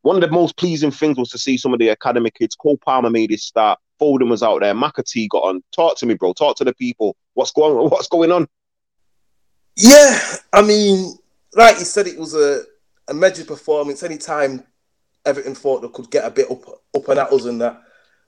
[0.03, 2.55] one of the most pleasing things was to see some of the academy kids.
[2.55, 3.79] Cole Palmer made his start.
[4.01, 4.75] Foden was out there.
[4.75, 5.63] McAtee got on.
[5.73, 6.33] Talk to me, bro.
[6.33, 7.17] Talk to the people.
[7.35, 7.91] What's going on?
[7.91, 8.47] What's going on?
[9.77, 10.19] Yeah,
[10.53, 11.17] I mean,
[11.55, 12.63] like you said, it was a,
[13.09, 14.03] a major performance.
[14.03, 14.65] Anytime
[15.25, 17.83] Everton thought they could get a bit up up and at us and that,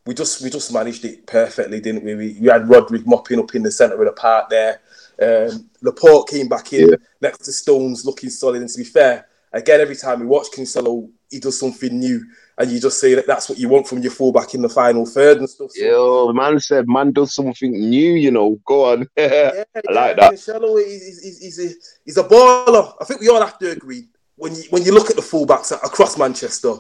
[0.05, 2.15] we just we just managed it perfectly, didn't we?
[2.15, 4.81] We, we had Rodri mopping up in the centre of the park there.
[5.21, 6.97] Um, Laporte came back in yeah.
[7.21, 8.61] next to Stones, looking solid.
[8.61, 12.25] And to be fair, again, every time we watch Cancelo, he does something new,
[12.57, 15.05] and you just say that that's what you want from your fullback in the final
[15.05, 15.71] third and stuff.
[15.73, 18.15] So, Yo, man said, man does something new.
[18.15, 19.07] You know, go on.
[19.17, 20.33] yeah, I like that.
[20.33, 22.95] Cancelo, he's, he's, he's, a, he's a baller.
[23.01, 25.73] I think we all have to agree when you when you look at the fullbacks
[25.73, 26.75] across Manchester.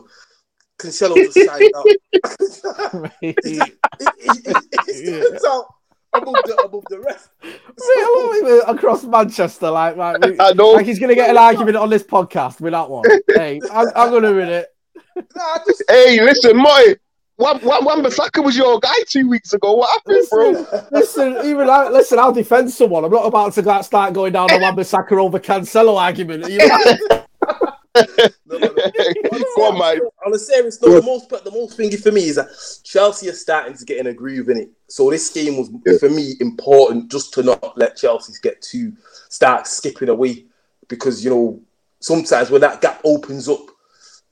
[0.79, 3.13] Cancelo just signed up.
[3.21, 3.61] he, he,
[4.87, 5.67] he, he, out
[6.13, 7.31] above the above the rest.
[7.81, 12.61] So, across Manchester, like, like, we, like he's gonna get an argument on this podcast
[12.61, 13.05] with that one.
[13.29, 14.67] hey, I'm, I'm gonna win it.
[15.15, 15.85] Nah, just...
[15.89, 16.95] Hey, listen, Moy.
[17.37, 19.75] Wan Bissaka was your guy two weeks ago.
[19.75, 20.81] What happened, listen, bro?
[20.91, 23.05] Listen, even I, listen, I'll defend someone.
[23.05, 26.51] I'm not about to start going down the Wan Bissaka over Cancelo argument.
[26.51, 27.25] You know?
[27.95, 29.39] no, no, no.
[29.57, 30.03] Go on, mate.
[30.27, 32.49] On a serious note, the most the most thingy for me is that
[32.83, 34.71] Chelsea are starting to get in a groove in it.
[34.89, 35.99] So this game was yeah.
[35.99, 38.95] for me important just to not let Chelsea get too
[39.29, 40.47] start skipping away
[40.89, 41.61] because you know
[42.01, 43.67] sometimes when that gap opens up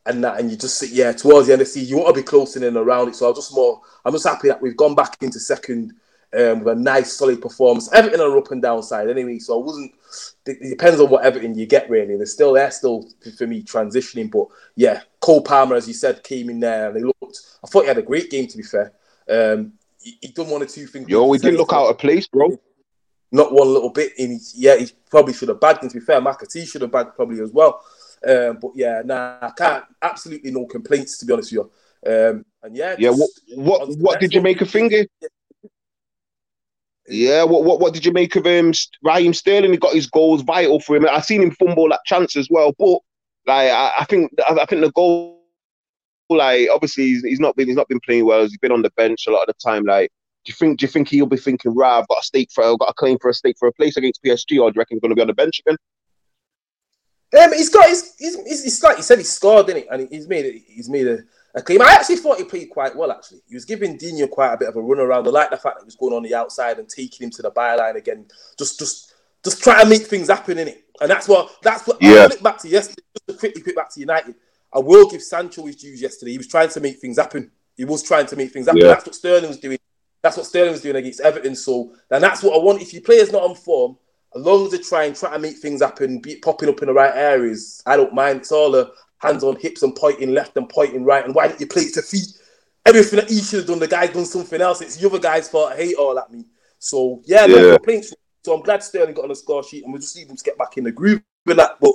[0.07, 2.15] and that and you just sit yeah towards the end of the season you want
[2.15, 3.17] to be closing in around it.
[3.17, 5.93] So I'm just more I'm just happy that we've gone back into second
[6.37, 7.93] um, with a nice solid performance.
[7.93, 9.39] Everything on up and down side anyway.
[9.39, 9.93] So I wasn't
[10.47, 12.17] it depends on what Everton you get really.
[12.17, 14.31] They're still there, still for me transitioning.
[14.31, 17.41] But yeah, Cole Palmer, as you said, came in there and he looked.
[17.63, 18.47] I thought he had a great game.
[18.47, 18.93] To be fair,
[19.29, 21.09] um, he, done one or two things.
[21.09, 22.59] Yo, he didn't look out of place, bro.
[23.33, 24.13] Not one little bit.
[24.19, 25.83] In yeah, he probably should have bagged.
[25.83, 27.83] And to be fair, McAtee should have bagged probably as well.
[28.27, 29.85] Um, but yeah, nah, I can't.
[30.01, 31.71] Absolutely no complaints to be honest with you.
[32.07, 33.11] Um, and yeah, yeah.
[33.11, 35.05] What what what did you make of finger?
[37.09, 38.73] Yeah, what what what did you make of him?
[39.03, 41.07] Raheem Sterling, he got his goals vital for him.
[41.07, 42.99] I seen him fumble that chance as well, but
[43.47, 45.36] like I, I think I, I, think the goal,
[46.29, 48.43] like obviously he's, he's, not been he's not been playing well.
[48.43, 49.85] He's been on the bench a lot of the time.
[49.85, 50.11] Like,
[50.45, 52.65] do you think do you think he'll be thinking, right, I've got a stake for
[52.65, 54.79] I've got a claim for a stake for a place against PSG, or do you
[54.79, 55.77] reckon he's going to be on the bench again?
[57.43, 59.89] Um, he's got he's, he's, he's, he's like you said, he's scored, didn't he?
[59.89, 61.83] And he's made he's made a, claim.
[61.83, 63.11] I actually thought he played quite well.
[63.11, 65.27] Actually, he was giving Digne quite a bit of a run around.
[65.27, 67.43] I like the fact that he was going on the outside and taking him to
[67.43, 68.27] the byline again.
[68.59, 70.85] Just, just, just try to make things happen in it.
[71.01, 72.25] And that's what that's what yeah.
[72.25, 73.03] I flip back to yesterday.
[73.15, 74.35] Just to quickly quick back to United.
[74.73, 76.33] I will give Sancho his dues yesterday.
[76.33, 77.51] He was trying to make things happen.
[77.77, 78.83] He was trying to make things happen.
[78.83, 78.89] Yeah.
[78.89, 79.79] That's what Sterling was doing.
[80.23, 81.55] That's what Sterling was doing against Everton.
[81.55, 82.83] So then that's what I want.
[82.83, 83.97] If your player's not on form,
[84.35, 86.89] as long as they try and try to make things happen, be popping up in
[86.89, 88.41] the right areas, I don't mind.
[88.41, 91.25] It's all the hands on hips and pointing left and pointing right.
[91.25, 92.29] And why don't you play it to feet?
[92.85, 94.81] Everything that he should have done, the guy's done something else.
[94.81, 95.73] It's the other guy's fault.
[95.73, 96.45] I hate all at me.
[96.79, 97.77] So yeah, no yeah.
[97.77, 98.15] complaints.
[98.45, 100.45] So I'm glad Sterling got on the score sheet, and we'll just need him to
[100.45, 101.79] get back in the groove with that.
[101.81, 101.93] But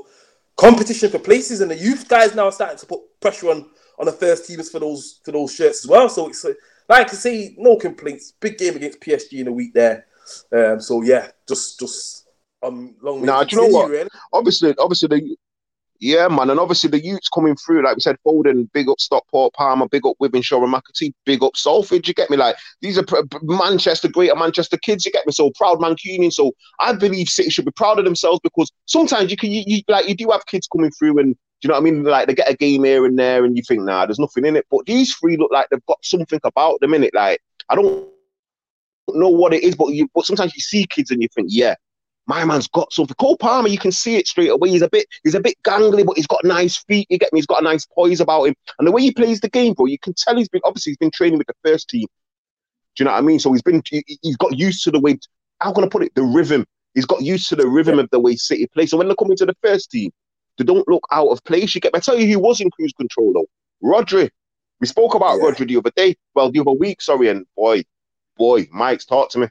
[0.57, 4.05] competition for places, and the youth guys now are starting to put pressure on on
[4.05, 6.09] the first teams for those for those shirts as well.
[6.09, 6.45] So it's
[6.89, 8.33] like I say, no complaints.
[8.39, 10.05] Big game against PSG in a week there.
[10.51, 12.27] Um, so yeah, just just
[12.63, 13.23] um, long.
[13.23, 13.89] Now, do you know what?
[13.89, 14.09] Really.
[14.33, 15.37] Obviously, obviously the
[16.01, 19.53] yeah, man, and obviously the youths coming through, like we said, Foden, big up Stockport,
[19.53, 22.07] Palmer, big up Wythenshawe and McAtee, big up Salford.
[22.07, 22.37] You get me?
[22.37, 23.05] Like these are
[23.43, 25.05] Manchester, Greater Manchester kids.
[25.05, 25.31] You get me?
[25.31, 26.33] So proud Mancunian.
[26.33, 29.81] So I believe City should be proud of themselves because sometimes you can, you, you
[29.87, 32.03] like, you do have kids coming through and you know what I mean?
[32.03, 34.55] Like they get a game here and there, and you think, nah, there's nothing in
[34.55, 34.65] it.
[34.71, 37.13] But these three look like they've got something about them in it.
[37.13, 37.39] Like
[37.69, 38.07] I don't
[39.09, 41.75] know what it is, but you, but sometimes you see kids and you think, yeah,
[42.27, 43.15] my man's got something.
[43.19, 44.69] Cole Palmer, you can see it straight away.
[44.69, 47.07] He's a bit, he's a bit gangly, but he's got nice feet.
[47.09, 47.39] You get me?
[47.39, 49.85] He's got a nice poise about him, and the way he plays the game, bro,
[49.85, 52.07] you can tell he's been obviously he's been training with the first team.
[52.95, 53.39] Do you know what I mean?
[53.39, 55.17] So he's been, he, has got used to the way.
[55.59, 56.13] How can I put it?
[56.15, 56.65] The rhythm.
[56.93, 58.03] He's got used to the rhythm yeah.
[58.03, 58.85] of the way City play.
[58.85, 60.11] So when they come into the first team,
[60.57, 61.73] they don't look out of place.
[61.73, 61.97] You get me?
[61.97, 63.87] I tell you, he was in cruise control though.
[63.87, 64.29] Rodri.
[64.79, 65.45] We spoke about yeah.
[65.45, 66.15] Rodri the other day.
[66.35, 67.83] Well, the other week, sorry, and boy,
[68.37, 69.47] boy, Mykez talk to me.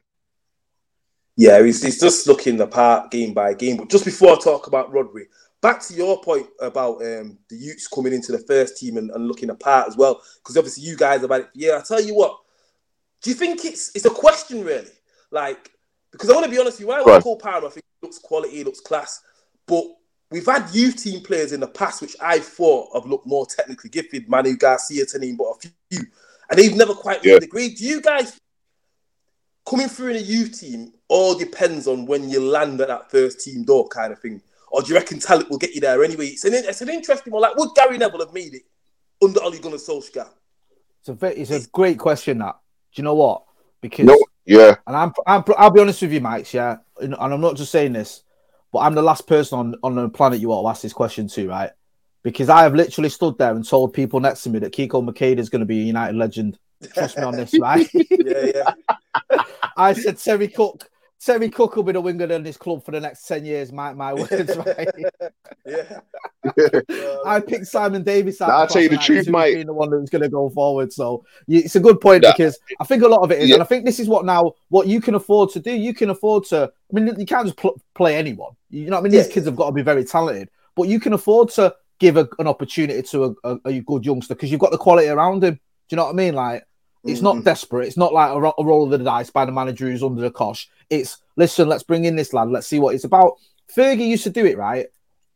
[1.37, 3.79] Yeah, he's, he's just looking the part game by game.
[3.79, 5.25] But just before I talk about Rodri,
[5.61, 9.27] back to your point about um, the youths coming into the first team and, and
[9.27, 11.51] looking apart as well, because obviously you guys about it.
[11.55, 12.39] Yeah, I tell you what,
[13.23, 14.89] do you think it's it's a question really?
[15.31, 15.71] Like,
[16.11, 18.19] because I want to be honest with you, I like Cole Palmer, I think looks
[18.19, 19.23] quality, looks class,
[19.67, 19.85] but
[20.31, 23.91] we've had youth team players in the past which I thought have looked more technically
[23.91, 26.07] gifted, Manu Garcia to name but a few,
[26.51, 27.35] and they've never quite yeah.
[27.35, 27.77] made the grade.
[27.77, 28.39] Do you guys
[29.69, 33.41] coming through in a youth team all depends on when you land at that first
[33.41, 34.41] team door kind of thing.
[34.71, 36.29] Or do you reckon talent will get you there anyway?
[36.29, 37.43] It's an, it's an interesting one.
[37.43, 38.63] Like, would Gary Neville have made it
[39.23, 40.29] under Ole Gunnar Solskjaer?
[41.01, 42.57] It's a, very, it's a great question, that.
[42.95, 43.45] Do you know what?
[43.81, 44.77] Because, no, yeah.
[44.87, 46.77] And I'm, I'm, I'll be honest with you, Mike, yeah.
[47.01, 48.23] And I'm not just saying this,
[48.73, 51.27] but I'm the last person on, on the planet you want to ask this question
[51.29, 51.71] to, right?
[52.23, 55.39] Because I have literally stood there and told people next to me that Kiko Macheda
[55.39, 56.59] is going to be a United legend.
[56.95, 57.89] Trust me on this, right?
[57.95, 58.73] yeah, yeah.
[59.77, 60.91] I said Terry Cooke
[61.21, 63.93] Terry Cooke will be the winger in this club for the next 10 years, my,
[63.93, 64.89] my words, right?
[65.67, 66.01] yeah.
[67.27, 69.55] I picked Simon Davies I'll tell you the truth, mate.
[69.55, 70.91] Being the one who's going to go forward.
[70.95, 73.57] So it's a good point because I think a lot of it is, yeah.
[73.57, 75.73] and I think this is what now, what you can afford to do.
[75.73, 78.53] You can afford to, I mean, you can't just pl- play anyone.
[78.71, 79.13] You know I mean?
[79.13, 79.35] These yeah.
[79.35, 82.47] kids have got to be very talented, but you can afford to give a, an
[82.47, 85.55] opportunity to a, a, a good youngster because you've got the quality around him.
[85.55, 86.35] Do you know what I mean?
[86.35, 86.65] Like,
[87.05, 87.45] it's not mm-hmm.
[87.45, 87.87] desperate.
[87.87, 90.31] It's not like a, a, roll of the dice by the manager who's under the
[90.31, 90.69] cosh.
[90.91, 92.51] It's listen, let's bring in this lad.
[92.51, 93.35] Let's see what it's about.
[93.75, 94.87] Fergie used to do it right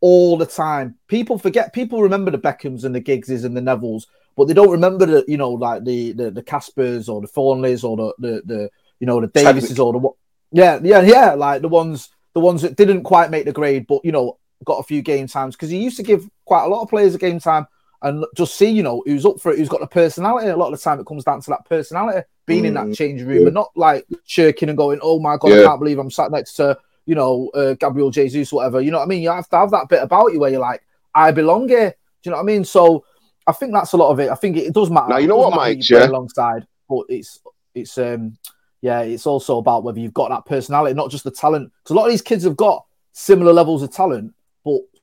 [0.00, 0.96] all the time.
[1.08, 1.72] People forget.
[1.72, 4.06] People remember the Beckhams and the Giggses and the Nevilles,
[4.36, 7.82] but they don't remember the you know like the the, the Caspers or the Thornleys
[7.82, 10.14] or the, the the you know the Davises or the what.
[10.52, 11.32] Yeah, yeah, yeah.
[11.32, 14.78] Like the ones the ones that didn't quite make the grade, but you know got
[14.78, 17.18] a few game times because he used to give quite a lot of players a
[17.18, 17.66] game time
[18.02, 20.48] and just see, you know, who's up for it, who's got the personality.
[20.48, 22.68] A lot of the time, it comes down to that personality, being mm.
[22.68, 25.60] in that change changing room, and not like shirking and going, "Oh my god, yeah.
[25.60, 28.98] I can't believe I'm sat next to, you know, uh, Gabriel Jesus, whatever." You know
[28.98, 29.22] what I mean?
[29.22, 30.82] You have to have that bit about you where you're like,
[31.14, 31.90] "I belong here."
[32.22, 32.64] Do you know what I mean?
[32.64, 33.04] So
[33.46, 34.30] I think that's a lot of it.
[34.30, 35.08] I think it, it does matter.
[35.08, 35.88] Now you know what, Mike?
[35.88, 36.06] Yeah.
[36.06, 37.40] Alongside, but it's
[37.74, 38.36] it's um
[38.80, 41.72] yeah, it's also about whether you've got that personality, not just the talent.
[41.82, 44.34] Because a lot of these kids have got similar levels of talent,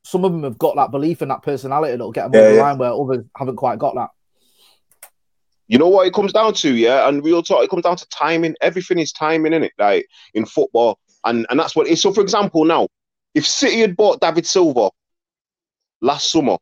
[0.03, 2.55] some of them have got that belief and that personality that'll get them yeah, over
[2.55, 4.09] the line where others haven't quite got that.
[5.67, 7.07] You know what it comes down to, yeah?
[7.07, 8.55] And real talk, it comes down to timing.
[8.61, 10.99] Everything is timing, in it, like in football.
[11.23, 12.01] And and that's what it is.
[12.01, 12.87] So for example, now,
[13.35, 14.89] if City had bought David Silva
[16.01, 16.57] last summer,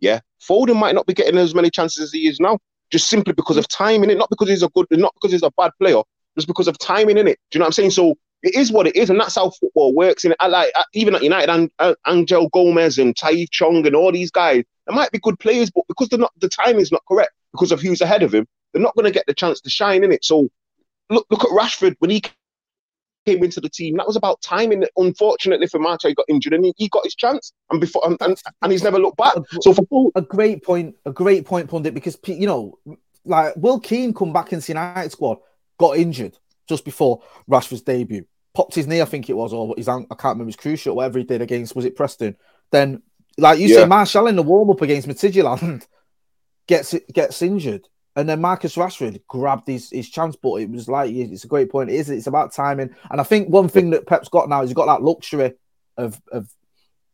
[0.00, 2.58] yeah, Foden might not be getting as many chances as he is now.
[2.90, 5.50] Just simply because of timing, it not because he's a good, not because he's a
[5.56, 6.02] bad player,
[6.36, 7.38] just because of timing in it.
[7.50, 7.90] Do you know what I'm saying?
[7.90, 10.24] So it is what it is, and that's how football works.
[10.24, 14.12] And I like even at United, and uh, Angel Gomes and Tahith Chong and all
[14.12, 17.02] these guys, they might be good players, but because they're not, the time is not
[17.08, 18.46] correct because of who's ahead of him.
[18.72, 20.24] They're not going to get the chance to shine in it.
[20.24, 20.48] So
[21.10, 22.22] look, look at Rashford when he
[23.26, 23.96] came into the team.
[23.96, 24.84] That was about timing.
[24.96, 28.16] Unfortunately for March, he got injured and he, he got his chance, and before and,
[28.20, 29.34] and, and, he's never looked back.
[29.60, 32.78] So for a great point, a great point, pundit, because you know,
[33.24, 35.38] like Will Keane come back into the United squad,
[35.78, 36.36] got injured
[36.68, 38.24] just before Rashford's debut,
[38.54, 41.18] popped his knee, I think it was, or his I can't remember his cruciate, whatever
[41.18, 42.36] he did against was it Preston.
[42.70, 43.02] Then,
[43.38, 43.76] like you yeah.
[43.76, 45.86] say, Martial in the warm up against Midtjylland
[46.66, 47.88] gets gets injured.
[48.14, 51.70] And then Marcus Rashford grabbed his, his chance, but it was like it's a great
[51.70, 51.88] point.
[51.88, 54.68] It is it's about timing, and I think one thing that Pep's got now is
[54.68, 55.54] he's got that luxury
[55.96, 56.46] of of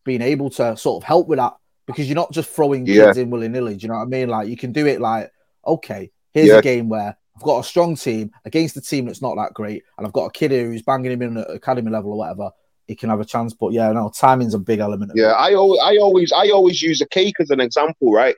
[0.04, 1.54] being able to sort of help with that
[1.86, 3.06] because you're not just throwing yeah.
[3.06, 3.76] kids in willy nilly.
[3.76, 4.28] Do you know what I mean?
[4.28, 5.30] Like you can do it like,
[5.64, 6.58] okay, here's yeah.
[6.58, 9.84] a game where I've got a strong team against a team that's not that great,
[9.96, 12.50] and I've got a kid here who's banging him in at academy level or whatever.
[12.88, 15.12] He can have a chance, but yeah, no, timing's a big element.
[15.14, 18.34] yeah, I always, I always, I always use a cake as an example, right?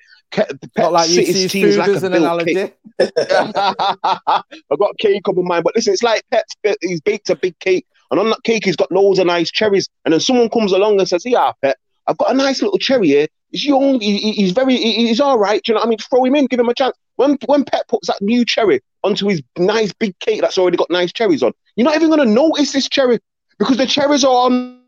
[0.76, 2.72] Not like you see food like as an analogy.
[3.00, 7.58] I've got cake on my mind, but listen, it's like Pep's he's baked a big
[7.60, 10.72] cake, and on that cake he's got loads of nice cherries, and then someone comes
[10.72, 13.28] along and says, "Yeah, Pep, I've got a nice little cherry here.
[13.50, 15.62] He's young, he, he's very, he, he's all right.
[15.62, 15.98] Do you know what I mean?
[15.98, 19.28] Throw him in, give him a chance." When when Pep puts that new cherry onto
[19.28, 22.34] his nice big cake that's already got nice cherries on, you're not even going to
[22.34, 23.18] notice this cherry
[23.58, 24.80] because the cherries are on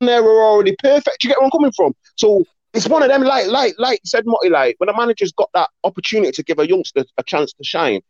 [0.00, 1.22] there are already perfect.
[1.22, 1.94] You get where I'm coming from?
[2.16, 5.48] So it's one of them, like, like, like said Motty, like when a manager's got
[5.54, 8.02] that opportunity to give a youngster a chance to shine,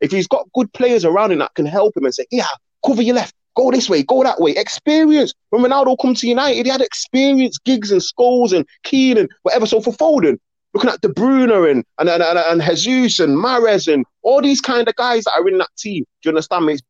[0.00, 2.46] if he's got good players around him that can help him and say, yeah,
[2.86, 5.34] cover your left, go this way, go that way, experience.
[5.50, 9.66] When Ronaldo come to United, he had experience, Giggs and Scholes and Keane and whatever.
[9.66, 10.38] So for Foden,
[10.74, 14.60] looking at De Bruyne and and, and, and, and Jesus and Mahrez and all these
[14.60, 16.74] kind of guys that are in that team, do you understand me?
[16.74, 16.82] It's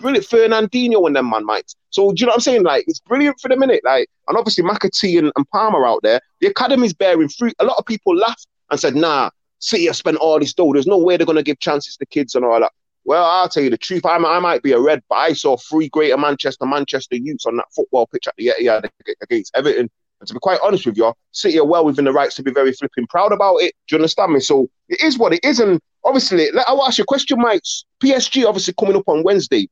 [0.00, 0.26] brilliant.
[0.26, 1.76] Fernandinho and them man mites.
[1.90, 2.64] So do you know what I'm saying?
[2.64, 3.82] Like it's brilliant for the minute.
[3.84, 6.20] Like and obviously McAtee and, and Palmer out there.
[6.40, 7.54] The academy's bearing fruit.
[7.60, 10.72] A lot of people laughed and said, "Nah, City have spent all this dough.
[10.72, 12.72] There's no way they're gonna give chances to kids and all that."
[13.04, 14.06] Well, I'll tell you the truth.
[14.06, 17.56] I, I might be a red, but I saw three Greater Manchester, Manchester youths on
[17.56, 18.88] that football pitch at the Etihad
[19.22, 19.90] against Everton.
[20.20, 22.50] And to be quite honest with you, City are well within the rights to be
[22.50, 23.74] very flipping proud about it.
[23.88, 24.40] Do you understand me?
[24.40, 25.60] So it is what it is.
[25.60, 27.62] And obviously, I'll ask you a question, Mike.
[28.02, 29.68] PSG obviously coming up on Wednesday.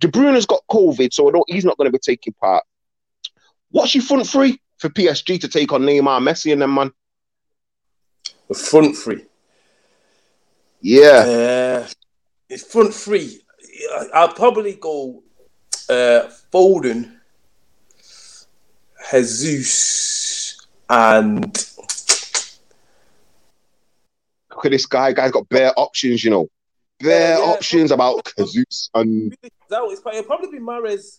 [0.00, 2.64] De Bruyne's got COVID, so he's not going to be taking part.
[3.70, 6.92] What's your front three for PSG to take on Neymar, Messi, and them man?
[8.48, 9.24] The front three.
[10.80, 11.86] Yeah.
[11.86, 11.88] Uh,
[12.54, 13.40] it's front three.
[14.14, 15.22] I'll probably go
[15.90, 17.16] uh, Foden,
[19.10, 21.44] Jesus, and
[24.50, 25.12] look at this guy.
[25.12, 26.48] Guy's got bare options, you know
[27.00, 29.36] Bare yeah, options about Jesus and
[29.68, 31.18] that was it'll probably be Mahrez.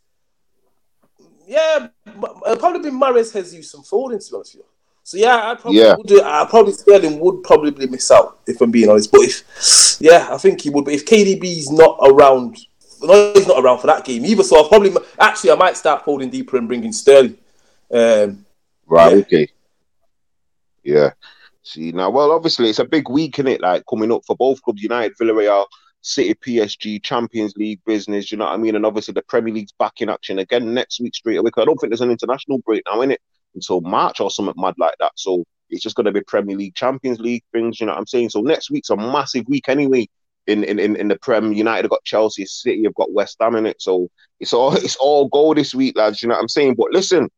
[1.45, 4.63] Yeah, it'll probably be Mahrez, Jesus, and Foden to be honest with you.
[5.06, 5.95] So yeah, I probably yeah.
[5.95, 6.20] would do.
[6.20, 9.12] I probably Sterling would probably miss out if I'm being honest.
[9.12, 10.84] But if yeah, I think he would.
[10.84, 12.58] But if KDB's not around,
[13.03, 14.41] no, he's not around for that game either.
[14.41, 17.38] So I'll probably actually I might start Foden deeper and bringing Sterling.
[17.93, 18.47] Um,
[18.88, 19.12] right.
[19.12, 19.18] Yeah.
[19.18, 19.47] Okay.
[20.84, 21.12] Yeah.
[21.62, 24.60] See now, well, obviously it's a big week in it, like coming up for both
[24.64, 25.66] clubs, United, Villarreal,
[26.01, 28.32] City, PSG, Champions League business.
[28.32, 28.76] You know what I mean?
[28.76, 31.51] And obviously the Premier League's back in action again next week straight away.
[31.56, 33.22] I don't think there's an international break now in it
[33.56, 35.14] until March or something mad like that.
[35.16, 37.80] So it's just going to be Premier League, Champions League things.
[37.80, 38.30] You know what I'm saying?
[38.30, 40.08] So next week's a massive week anyway.
[40.47, 43.56] In, in, in, in the Prem, United have got Chelsea, City have got West Ham
[43.56, 46.22] in it, so it's all it's all go this week, lads.
[46.22, 46.76] You know what I'm saying?
[46.76, 47.30] But listen,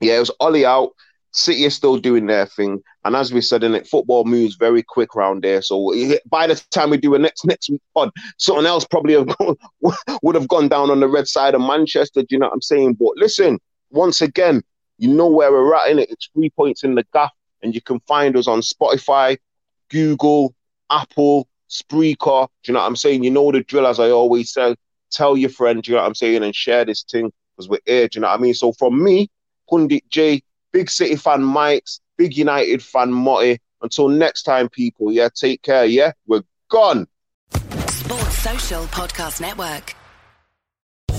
[0.00, 0.92] yeah, it was Ole out.
[1.32, 4.82] City is still doing their thing, and as we said in it, football moves very
[4.82, 5.60] quick round there.
[5.60, 5.94] So
[6.30, 9.56] by the time we do a next next week pod, something else probably have gone,
[10.22, 12.22] would have gone down on the red side of Manchester.
[12.22, 12.94] Do you know what I'm saying?
[12.94, 13.58] But listen,
[13.90, 14.62] once again,
[15.00, 16.10] you know where we're at in it.
[16.10, 17.32] It's three points in the gaff,
[17.62, 19.38] and you can find us on Spotify,
[19.88, 20.54] Google,
[20.90, 22.48] Apple, Spreaker.
[22.62, 23.24] Do you know what I'm saying?
[23.24, 24.76] You know the drill, as I always say.
[25.10, 28.08] Tell your friends, you know what I'm saying, and share this thing because we're here.
[28.08, 28.54] Do you know what I mean?
[28.54, 29.28] So from me,
[29.68, 33.58] Pundit Jay, Big City fan Mykez, big United fan Motty.
[33.82, 36.12] Until next time, people, yeah, take care, yeah?
[36.26, 37.08] We're gone.
[37.88, 39.96] Sports Social Podcast Network.